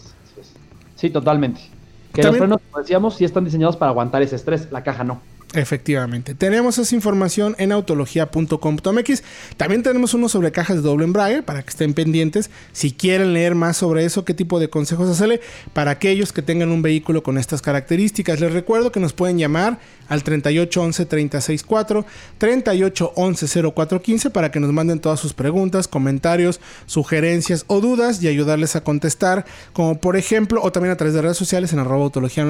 [0.95, 1.72] Sí, totalmente.
[2.13, 5.03] Que También- los frenos, como decíamos, sí están diseñados para aguantar ese estrés, la caja
[5.03, 5.19] no.
[5.53, 6.33] Efectivamente.
[6.33, 9.23] Tenemos esa información en autología.com.mx.
[9.55, 12.49] También tenemos uno sobre cajas de doble embrague para que estén pendientes.
[12.71, 15.41] Si quieren leer más sobre eso, qué tipo de consejos hacerle
[15.73, 18.39] para aquellos que tengan un vehículo con estas características.
[18.39, 19.77] Les recuerdo que nos pueden llamar
[20.09, 22.05] al 3811 364
[22.39, 28.75] 3811 0415 para que nos manden todas sus preguntas, comentarios, sugerencias o dudas y ayudarles
[28.75, 32.43] a contestar, como por ejemplo, o también a través de redes sociales en arroba autología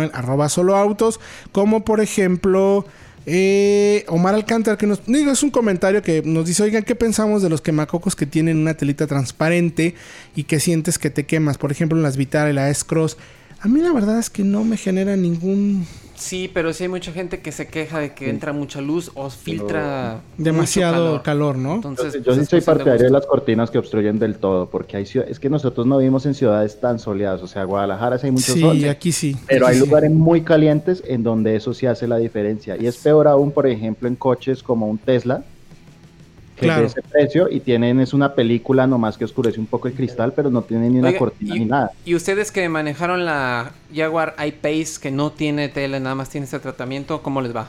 [0.48, 1.20] solo autos,
[1.52, 2.86] como por ejemplo
[3.26, 7.42] eh, Omar Alcántara que nos digo, es un comentario que nos dice, oigan, ¿qué pensamos
[7.42, 9.96] de los quemacocos que tienen una telita transparente
[10.36, 11.58] y que sientes que te quemas?
[11.58, 13.18] Por ejemplo, en las Vitara y la S-Cross.
[13.60, 15.86] A mí la verdad es que no me genera ningún
[16.24, 19.30] Sí, pero sí hay mucha gente que se queja de que entra mucha luz o
[19.30, 21.76] filtra demasiado calor, ¿no?
[21.76, 25.04] Entonces, Yo pues, sí soy partidario de las cortinas que obstruyen del todo, porque hay
[25.04, 28.54] es que nosotros no vivimos en ciudades tan soleadas, o sea, Guadalajara sí hay mucho
[28.54, 29.36] Sí, sol, aquí sí.
[29.48, 29.82] pero hay sí.
[29.82, 32.78] lugares muy calientes en donde eso sí hace la diferencia.
[32.80, 35.44] Y es peor aún, por ejemplo, en coches como un Tesla,
[36.64, 36.86] Claro.
[36.86, 40.50] ese precio y tienen es una película nomás que oscurece un poco el cristal, pero
[40.50, 41.92] no tiene ni una Oiga, cortina y- ni nada.
[42.06, 46.60] Y ustedes que manejaron la Jaguar I-Pace, que no tiene tele, nada más tiene este
[46.60, 47.68] tratamiento, ¿cómo les va?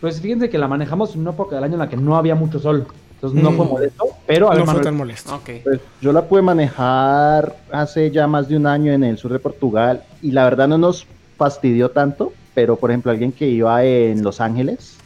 [0.00, 2.34] Pues fíjense que la manejamos en una época del año en la que no había
[2.34, 2.86] mucho sol.
[3.14, 3.56] Entonces no Mm.
[3.56, 5.34] fue molesto, pero a ver, no fue Manuel, tan molesto.
[5.36, 5.50] Ok.
[5.64, 9.38] Pues yo la pude manejar hace ya más de un año en el sur de
[9.38, 11.06] Portugal y la verdad no nos
[11.38, 14.96] fastidió tanto, pero por ejemplo alguien que iba en Los Ángeles,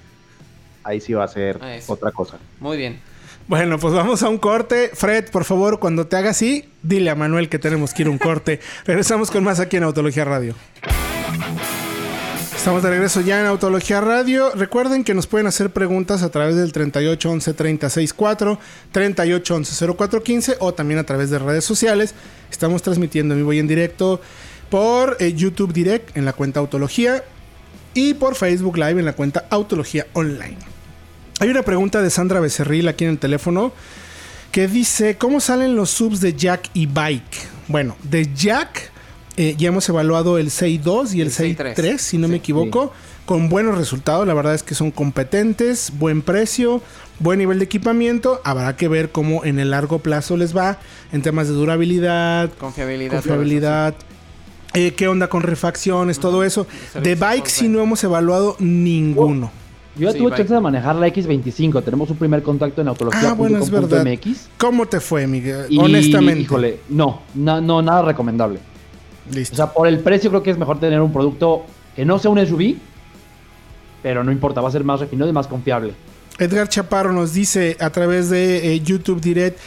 [0.83, 2.39] ahí sí va a ser Ah, otra cosa.
[2.59, 2.99] Muy bien.
[3.51, 4.93] Bueno, pues vamos a un corte.
[4.95, 8.13] Fred, por favor, cuando te haga así, dile a Manuel que tenemos que ir a
[8.13, 8.61] un corte.
[8.85, 10.55] Regresamos con más aquí en Autología Radio.
[12.55, 14.53] Estamos de regreso ya en Autología Radio.
[14.55, 18.59] Recuerden que nos pueden hacer preguntas a través del 38 11 36 4,
[18.93, 22.15] 38 11 04 15 o también a través de redes sociales.
[22.53, 24.21] Estamos transmitiendo en vivo y en directo
[24.71, 27.25] por eh, YouTube Direct en la cuenta Autología
[27.95, 30.80] y por Facebook Live en la cuenta Autología Online.
[31.41, 33.73] Hay una pregunta de Sandra Becerril aquí en el teléfono
[34.53, 37.49] que dice, ¿cómo salen los subs de Jack y Bike?
[37.69, 38.91] Bueno, de Jack
[39.37, 42.39] eh, ya hemos evaluado el 6.2 y el, El 6.3, 6.3, si no me sí.
[42.41, 42.93] equivoco,
[43.25, 44.27] con buenos resultados.
[44.27, 46.83] La verdad es que son competentes, buen precio,
[47.21, 48.43] buen nivel de equipamiento.
[48.45, 50.79] Habrá que ver cómo en el largo plazo les va
[51.13, 53.13] en temas de durabilidad, Confiabilidad.
[53.13, 53.95] confiabilidad.
[54.75, 56.19] eh, ¿Qué onda con refacciones?
[56.19, 56.67] Todo eso.
[57.03, 59.53] De Bike sí no hemos evaluado ninguno.
[59.97, 60.39] Yo ya Sí, tuve bye.
[60.39, 61.83] chance de manejar la X25.
[61.85, 63.31] Tenemos un primer contacto en autología.com.mx.
[63.33, 64.07] Ah, bueno, es verdad.
[64.57, 65.67] ¿Cómo te fue, Miguel?
[65.69, 66.41] Y, Honestamente.
[66.43, 68.61] Híjole, no, no, no, nada recomendable.
[69.33, 69.55] Listo.
[69.55, 72.31] O sea, por el precio creo que es mejor tener un producto que no sea
[72.31, 72.77] un SUV,
[74.03, 75.93] pero no importa, va a ser más refinado y más confiable.
[76.39, 79.59] Edgar Chaparro nos dice a través de eh, YouTube Direct.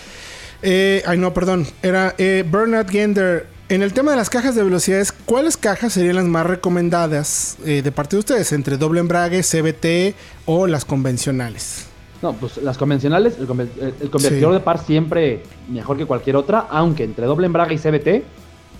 [0.64, 1.68] eh, ay, no, perdón.
[1.84, 3.53] Era eh, Bernard Gender.
[3.74, 7.82] En el tema de las cajas de velocidades, ¿cuáles cajas serían las más recomendadas eh,
[7.82, 8.52] de parte de ustedes?
[8.52, 11.88] ¿Entre doble embrague, CBT o las convencionales?
[12.22, 14.60] No, pues las convencionales, el, conven- el- el convertidor Sí.
[14.60, 18.24] de par siempre mejor que cualquier otra, aunque entre doble embrague y CBT,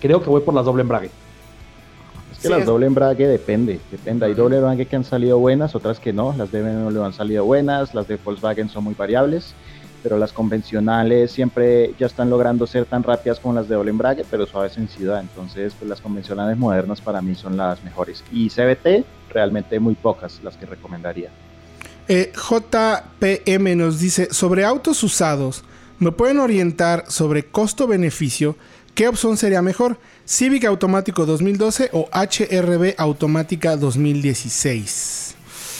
[0.00, 1.10] creo que voy por las doble embrague.
[2.30, 4.26] Es que Sí, las es- doble embrague depende, depende.
[4.26, 6.36] Hay doble embrague que han salido buenas, otras que no.
[6.38, 9.54] Las de BMW han salido buenas, las de Volkswagen son muy variables,
[10.04, 14.22] pero las convencionales siempre ya están logrando ser tan rápidas como las de doble embrague,
[14.30, 15.18] pero suaves en ciudad.
[15.18, 18.22] Entonces, pues las convencionales modernas para mí son las mejores.
[18.30, 21.30] Y CBT, realmente muy pocas las que recomendaría.
[22.06, 25.64] Eh, JPM nos dice, sobre autos usados,
[25.98, 28.56] ¿me pueden orientar sobre costo-beneficio?
[28.94, 29.96] ¿Qué opción sería mejor?
[30.26, 35.34] ¿Civic Automático 2012 o HRB Automática 2016?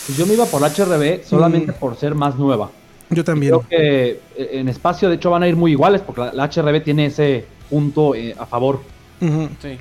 [0.07, 1.75] Pues yo me iba por la HRB solamente Mm.
[1.75, 2.71] por ser más nueva.
[3.15, 3.51] Yo también.
[3.51, 6.45] Creo que eh, en espacio, de hecho, van a ir muy iguales porque la, la
[6.45, 8.81] HRB tiene ese punto eh, a favor.
[9.19, 9.77] Sí.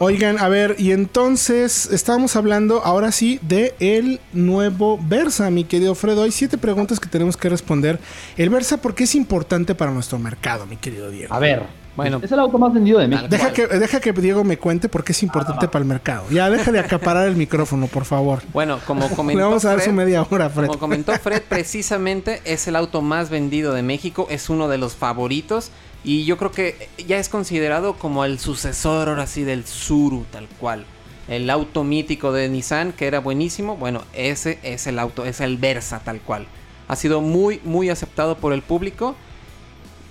[0.00, 5.96] Oigan, a ver, y entonces estábamos hablando ahora sí de el nuevo Versa, mi querido
[5.96, 6.22] Fredo.
[6.22, 7.98] Hay siete preguntas que tenemos que responder.
[8.36, 11.34] El Versa, ¿por qué es importante para nuestro mercado, mi querido Diego?
[11.34, 11.64] A ver,
[11.98, 12.20] Bueno.
[12.22, 13.26] es el auto más vendido de México.
[13.28, 16.26] Deja que, deja que Diego me cuente por qué es importante para el mercado.
[16.30, 18.40] Ya, deja de acaparar el micrófono, por favor.
[18.52, 20.68] Bueno, como comentó Le vamos a dar Fred, su media hora, Fred.
[20.68, 24.94] Como comentó Fred, precisamente es el auto más vendido de México, es uno de los
[24.94, 25.72] favoritos
[26.04, 30.46] y yo creo que ya es considerado como el sucesor ahora sí del Suru tal
[30.60, 30.84] cual.
[31.26, 35.56] El auto mítico de Nissan que era buenísimo, bueno, ese es el auto, es el
[35.56, 36.46] Versa tal cual.
[36.86, 39.16] Ha sido muy muy aceptado por el público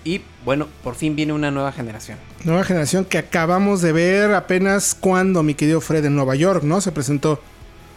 [0.04, 2.18] y bueno, por fin viene una nueva generación.
[2.46, 6.80] Nueva generación que acabamos de ver apenas cuando, mi querido Fred, en Nueva York, ¿no?
[6.80, 7.42] Se presentó.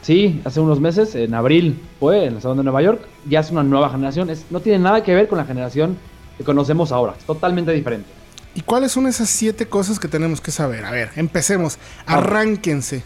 [0.02, 3.06] Sí, hace unos meses, en abril, fue en el Salón de Nueva York.
[3.28, 4.30] Ya es una nueva generación.
[4.30, 5.96] Es, no tiene nada que ver con la generación
[6.38, 7.14] que conocemos ahora.
[7.16, 8.08] Es totalmente diferente.
[8.56, 10.84] ¿Y cuáles son esas siete cosas que tenemos que saber?
[10.84, 11.78] A ver, empecemos.
[12.04, 13.04] Arránquense.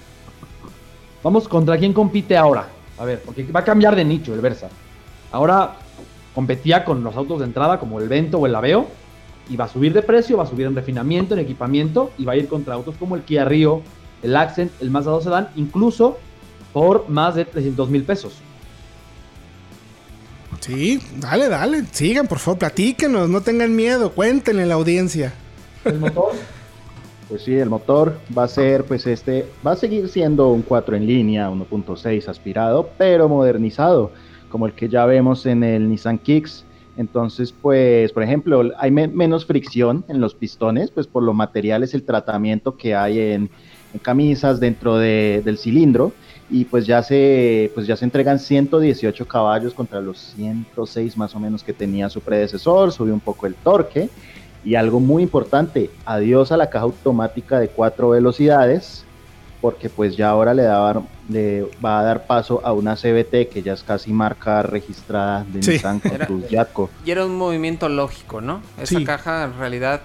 [1.23, 2.67] Vamos contra quién compite ahora.
[2.99, 4.71] A ver, porque va a cambiar de nicho el Versa.
[5.31, 5.77] Ahora
[6.35, 9.04] competía con los autos de entrada como el Vento o el Aveo.
[9.49, 12.11] Y va a subir de precio, va a subir en refinamiento, en equipamiento.
[12.19, 13.83] Y va a ir contra autos como el Kia Rio,
[14.23, 16.19] el Accent, el Mazda 2 Sedan, incluso
[16.73, 18.35] por más de 300 mil pesos.
[20.61, 21.85] Sí, dale, dale.
[21.91, 23.29] Sigan, por favor, platíquenos.
[23.29, 24.13] No tengan miedo.
[24.13, 25.35] Cuéntenle a la audiencia.
[25.85, 26.33] El motor
[27.29, 30.97] Pues sí, el motor va a ser, pues este, va a seguir siendo un 4
[30.97, 34.13] en línea, 1.6 aspirado, pero modernizado,
[34.51, 36.65] como el que ya vemos en el Nissan Kicks.
[36.97, 41.93] Entonces, pues, por ejemplo, hay me- menos fricción en los pistones, pues por los materiales,
[41.95, 43.51] el tratamiento que hay en,
[43.93, 46.13] en camisas dentro de- del cilindro.
[46.51, 51.41] Y pues ya se, pues ya se entregan 118 caballos contra los 106 más o
[51.41, 54.09] menos que tenía su predecesor, subió un poco el torque.
[54.63, 59.04] Y algo muy importante, adiós a la caja automática de cuatro velocidades,
[59.65, 63.63] porque pues ya ahora le, daba, le va a dar paso a una CBT que
[63.65, 65.71] ya es casi marca registrada de Sí.
[65.71, 66.91] Nissan con Era- tus Yatco.
[67.07, 68.61] Y era un movimiento lógico, ¿no?
[68.79, 69.05] Esa Sí.
[69.07, 70.03] caja en realidad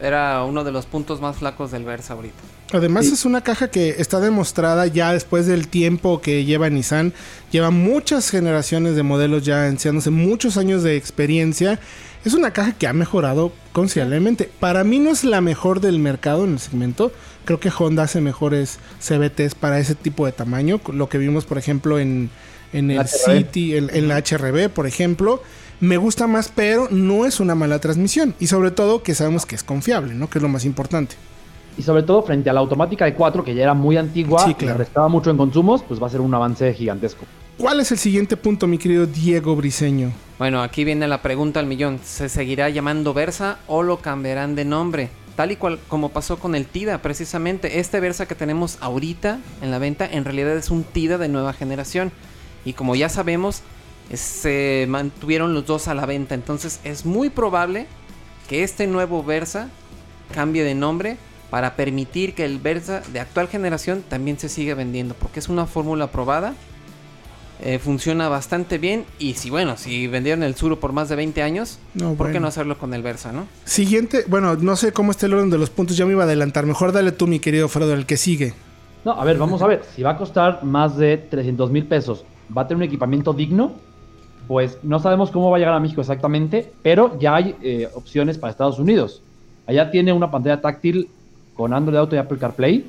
[0.00, 2.34] era uno de los puntos más flacos del Versa ahorita.
[2.72, 7.12] Además es una caja que está demostrada ya después del tiempo que lleva Nissan.
[7.52, 11.78] Lleva muchas generaciones de modelos ya ancianos, muchos años de experiencia.
[12.24, 14.50] Es una caja que ha mejorado considerablemente.
[14.60, 17.12] Para mí no es la mejor del mercado en el segmento.
[17.44, 20.80] Creo que Honda hace mejores CBTs para ese tipo de tamaño.
[20.92, 22.30] Lo que vimos, por ejemplo, en,
[22.72, 23.36] en el La HRB.
[23.36, 25.42] City, en, en la HRB, por ejemplo.
[25.80, 28.34] Me gusta más, pero no es una mala transmisión.
[28.40, 30.30] Y sobre todo que sabemos que es confiable, ¿no?
[30.30, 31.16] Que es lo más importante.
[31.76, 34.54] Y sobre todo frente a la automática de 4, que ya era muy antigua Sí,
[34.54, 34.78] claro.
[34.78, 37.26] restaba mucho en consumos, pues va a ser un avance gigantesco.
[37.58, 40.12] ¿Cuál es el siguiente punto, mi querido Diego Briseño?
[40.38, 41.98] Bueno, aquí viene la pregunta al millón.
[42.04, 45.10] ¿Se seguirá llamando Versa o lo cambiarán de nombre?
[45.36, 47.80] Tal y cual como pasó con el TIDA, precisamente.
[47.80, 51.52] Este Versa que tenemos ahorita en la venta en realidad es un TIDA de nueva
[51.52, 52.12] generación.
[52.64, 53.62] Y como ya sabemos,
[54.10, 56.34] es- se mantuvieron los dos a la venta.
[56.34, 57.86] Entonces es muy probable
[58.48, 59.70] que este nuevo Versa
[60.32, 61.16] cambie de nombre
[61.50, 65.14] para permitir que el Versa de actual generación también se siga vendiendo.
[65.14, 66.54] Porque es una fórmula probada
[67.60, 69.04] eh, funciona bastante bien.
[69.18, 72.40] Y si, bueno, si vendieron el Suro por más de 20 años, No, ¿por qué
[72.40, 73.46] no hacerlo con el Versa, no?
[73.64, 76.26] Siguiente, bueno, no sé cómo está el orden de los puntos, ya me iba a
[76.26, 76.66] adelantar.
[76.66, 78.54] Mejor dale tú, mi querido Fredo, el que sigue.
[79.04, 79.82] No, a ver, vamos a ver.
[79.94, 82.24] Si va a costar más de 300 mil pesos,
[82.56, 83.72] va a tener un equipamiento digno,
[84.48, 88.38] pues no sabemos cómo va a llegar a México exactamente, pero ya hay eh, opciones
[88.38, 89.22] para Estados Unidos.
[89.66, 91.08] Allá tiene una pantalla táctil
[91.54, 92.84] con Android Auto y Apple CarPlay.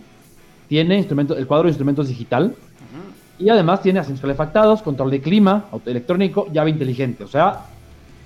[0.67, 2.55] Tiene instrumento, el cuadro de instrumentos digital.
[3.37, 7.23] Y además tiene asientos calefactados, control de clima, auto electrónico, llave inteligente.
[7.23, 7.65] O sea,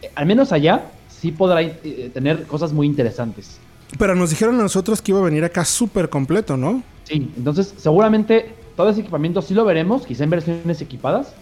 [0.01, 3.59] eh, al menos allá sí podrá eh, tener cosas muy interesantes.
[3.97, 6.83] Pero nos dijeron a nosotros que iba a venir acá súper completo, ¿no?
[7.05, 11.33] Sí, entonces seguramente todo ese equipamiento sí lo veremos, quizá en versiones equipadas,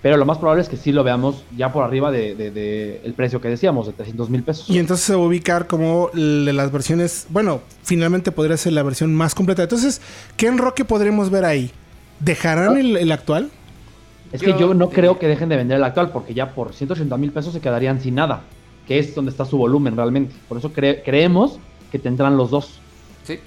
[0.00, 3.02] pero lo más probable es que sí lo veamos ya por arriba de, de- de
[3.04, 4.70] el precio que decíamos, de 300 mil pesos.
[4.70, 8.82] Y entonces se va a ubicar como de las versiones, bueno, finalmente podría ser la
[8.82, 9.62] versión más completa.
[9.64, 10.00] Entonces,
[10.38, 11.70] ¿qué enroque podremos ver ahí?
[12.20, 13.50] ¿Dejarán el, el actual?
[14.32, 16.50] Es que Yo yo no diría- creo que dejen de vender el actual, porque ya
[16.54, 18.42] por 180 mil pesos se quedarían sin nada,
[18.86, 20.34] que es donde está su volumen realmente.
[20.48, 21.58] Por eso cre- creemos
[21.90, 22.78] que tendrán los dos.
[23.24, 23.40] Sí.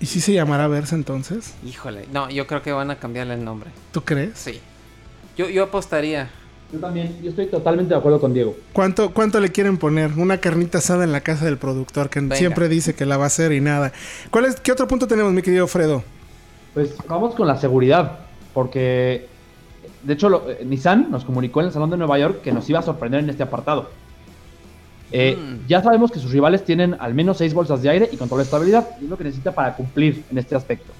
[0.00, 1.54] ¿Y si se llamará Versa entonces?
[1.66, 3.70] Híjole, no, yo creo que van a cambiarle el nombre.
[3.92, 4.38] ¿Tú crees?
[4.38, 4.60] Sí.
[5.36, 6.30] Yo, yo apostaría.
[6.72, 8.56] Yo también, yo estoy totalmente de acuerdo con Diego.
[8.72, 10.12] ¿Cuánto, ¿Cuánto le quieren poner?
[10.16, 12.36] Una carnita asada en la casa del productor que Venga.
[12.36, 13.92] siempre dice que la va a hacer y nada.
[14.30, 16.04] ¿Cuál es, ¿Qué otro punto tenemos, mi querido Fredo?
[16.74, 18.18] Pues vamos con la seguridad,
[18.54, 19.26] porque
[20.02, 22.68] de hecho lo- eh, Nissan nos comunicó en el Salón de Nueva York que nos
[22.70, 23.88] iba a sorprender en este apartado.
[25.12, 25.66] Eh, Mm.
[25.66, 28.44] Ya sabemos que sus rivales tienen al menos seis bolsas de aire y control de
[28.44, 30.92] estabilidad, y es lo que necesita para cumplir en este aspecto.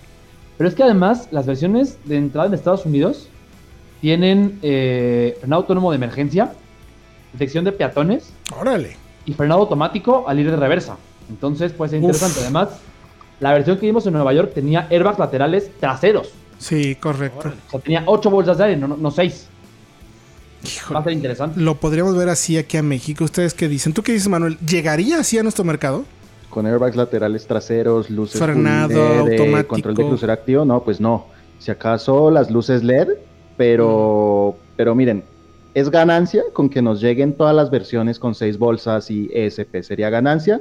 [0.59, 3.29] Pero es que además las versiones de entrada en Estados Unidos
[4.01, 6.53] tienen eh, frenado autónomo de emergencia,
[7.33, 8.97] detección de peatones Órale.
[9.27, 10.97] y frenado automático al ir de reversa.
[11.29, 12.07] Entonces puede ser Uf.
[12.07, 12.41] interesante.
[12.41, 12.81] Además,
[13.41, 16.31] la versión que vimos en Nueva York tenía airbags laterales traseros.
[16.59, 17.53] Sí, correcto.
[17.69, 19.49] O sea, tenía 8 bolsas de aire, no, no 6.
[20.63, 20.95] Híjole.
[20.95, 21.59] Va a ser interesante.
[21.59, 23.25] Lo podríamos ver así aquí a México.
[23.25, 23.95] ¿Ustedes qué dicen?
[23.95, 24.59] ¿Tú qué dices, Manuel?
[24.59, 26.05] ¿Llegaría así a nuestro mercado?
[26.51, 29.69] Con airbags laterales traseros, luces Frenado, LED, automático.
[29.69, 31.27] control de crucero activo, no, pues no.
[31.59, 33.09] Si acaso las luces LED,
[33.57, 35.25] pero, pero miren,
[35.75, 40.11] es ganancia con que nos lleguen todas las versiones con seis bolsas y ESP sería
[40.11, 40.61] ganancia.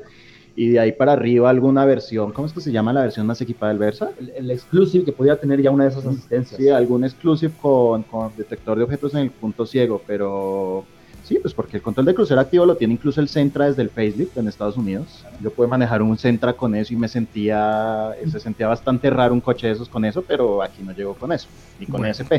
[0.59, 3.39] Y de ahí para arriba alguna versión, ¿cómo es que se llama la versión más
[3.39, 4.09] equipada del Versa?
[4.19, 6.59] El, el exclusive que podría tener ya una de esas asistencias.
[6.59, 10.83] Sí, algún exclusive con, con detector de objetos en el punto ciego, pero
[11.23, 13.89] sí, pues porque el control de crucero activo lo tiene incluso el Sentra desde el
[13.89, 15.23] facelift en Estados Unidos.
[15.41, 19.39] Yo pude manejar un Sentra con eso y me sentía, se sentía bastante raro un
[19.39, 21.47] coche de esos con eso, pero aquí no llegó con eso,
[21.79, 22.11] ni con Bueno.
[22.11, 22.33] ESP.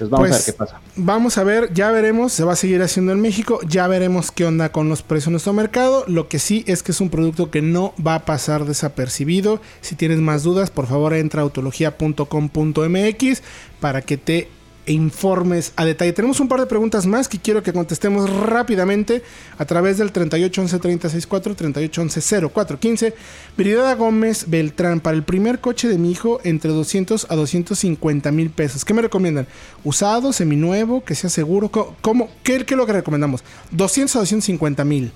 [0.00, 0.80] Entonces vamos Pues, a ver qué pasa.
[0.96, 4.46] Vamos a ver, ya veremos, se va a seguir haciendo en México, ya veremos qué
[4.46, 6.04] onda con los precios en nuestro mercado.
[6.06, 9.60] Lo que sí es que es un producto que no va a pasar desapercibido.
[9.80, 13.42] Si tienes más dudas, por favor entra a autología.com.mx
[13.80, 14.48] para que te
[14.92, 16.12] informes a detalle.
[16.12, 19.22] Tenemos un par de preguntas más que quiero que contestemos rápidamente
[19.58, 23.14] a través del 3811-364, 3811-0415.
[23.56, 28.50] Viridada Gómez Beltrán, para el primer coche de mi hijo, entre 200 a 250 mil
[28.50, 28.84] pesos.
[28.84, 29.46] ¿Qué me recomiendan?
[29.84, 31.70] ¿Usado, seminuevo, que sea seguro?
[32.00, 32.28] ¿Cómo?
[32.42, 33.42] ¿Qué, qué es lo que recomendamos?
[33.70, 35.12] 200 a 250 mil.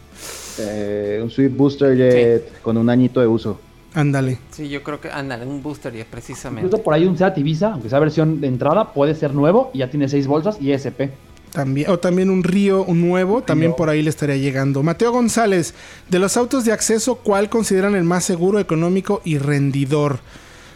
[0.59, 3.59] Eh, un Swift Booster Jet con un añito de uso.
[3.95, 4.39] Ándale.
[4.51, 6.67] Sí, yo creo que, ándale, un booster ya, precisamente.
[6.67, 9.79] Incluso por ahí un Seat Ibiza, aunque sea versión de entrada, puede ser nuevo y
[9.79, 11.11] ya tiene 6 bolsas y ESP.
[11.53, 14.83] También, o también un río un nuevo, también por ahí le estaría llegando.
[14.83, 15.75] Mateo González,
[16.11, 20.19] de los autos de acceso, ¿cuál consideran el más seguro, económico y rendidor?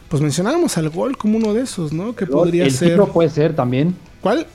[0.08, 2.14] pues mencionábamos al Gol como uno de esos, ¿no?
[2.16, 2.92] Que El podría ser.
[2.92, 3.94] Figo puede ser también.
[4.20, 4.46] ¿Cuál?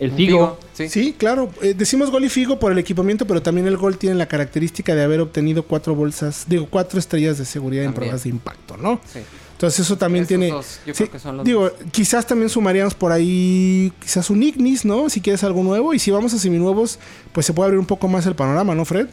[0.00, 0.58] El Un Figo.
[0.74, 0.88] Sí.
[0.88, 1.50] Sí, claro.
[1.60, 4.94] Eh, decimos Gol y Figo por el equipamiento, pero también el Gol tiene la característica
[4.94, 9.00] de haber obtenido cuatro bolsas, digo, cuatro estrellas de seguridad en pruebas de impacto, ¿no?
[9.06, 9.20] Sí.
[9.52, 10.50] Entonces eso también Esos tiene...
[10.52, 14.40] dos, yo sí, creo que son los digo, quizás también sumaríamos por ahí, quizás un
[14.40, 15.10] Ignis, ¿no?
[15.10, 15.92] Si quieres algo nuevo.
[15.92, 17.00] Y si vamos a seminuevos,
[17.32, 19.08] pues se puede abrir un poco más el panorama, ¿no, Fred?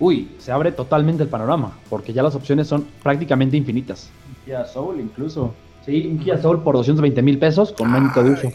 [0.00, 4.10] Uy, se abre totalmente el panorama, porque ya las opciones son prácticamente infinitas.
[4.44, 5.54] Kia Soul incluso.
[5.86, 8.52] Sí, un Kia Soul por 220 mil pesos con método de uso.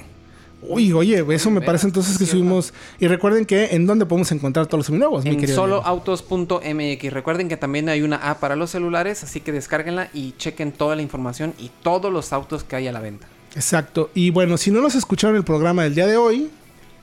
[0.61, 2.73] Uy, oye, eso me parece entonces que subimos...
[2.99, 7.13] Y recuerden que en dónde podemos encontrar todos los seminuevos, mi En querido soloautos.mx.
[7.13, 10.95] Recuerden que también hay una app para los celulares, así que descárguenla y chequen toda
[10.97, 13.27] la información y todos los autos que hay a la venta.
[13.55, 14.09] Exacto.
[14.13, 16.49] Y bueno, si no los escucharon el programa del día de hoy,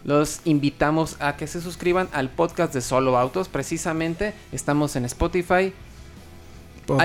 [0.06, 3.48] Los invitamos a que se suscriban al podcast de Solo Autos.
[3.48, 5.72] Precisamente estamos en Spotify,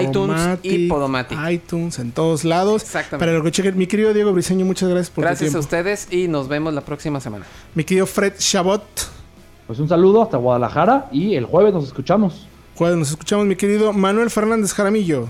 [0.01, 1.37] iTunes y Podomatic.
[1.49, 2.83] iTunes en todos lados.
[2.83, 3.25] Exactamente.
[3.25, 6.07] Para lo que chequen, mi querido Diego Briseño, muchas gracias por tu Gracias a ustedes
[6.11, 7.45] y nos vemos la próxima semana.
[7.75, 8.83] Mi querido Fred Chabot.
[9.67, 12.47] Pues un saludo hasta Guadalajara y el jueves nos escuchamos.
[12.75, 15.27] Jueves nos escuchamos, mi querido Manuel Fernández Jaramillo.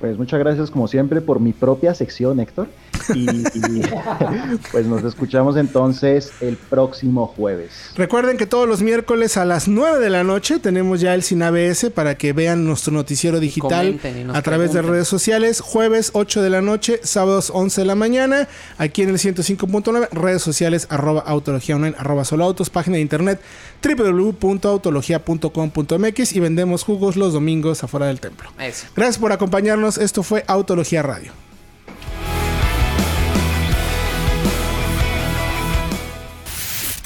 [0.00, 2.68] Pues muchas gracias como siempre por mi propia sección, Héctor.
[3.14, 3.82] Y, y,
[4.72, 7.92] pues nos escuchamos entonces el próximo jueves.
[7.96, 11.42] Recuerden que todos los miércoles a las 9 de la noche tenemos ya el Sin
[11.42, 15.60] ABS para que vean nuestro noticiero digital y a través de redes sociales.
[15.60, 20.42] Jueves 8 de la noche, sábados 11 de la mañana, aquí en el 105.9, redes
[20.42, 23.40] sociales arroba autología online, arroba solo autos, página de internet
[23.82, 28.50] www.autologia.com.mx y vendemos jugos los domingos afuera del templo.
[28.58, 28.86] Eso.
[28.94, 29.98] Gracias por acompañarnos.
[29.98, 31.32] Esto fue Autología Radio.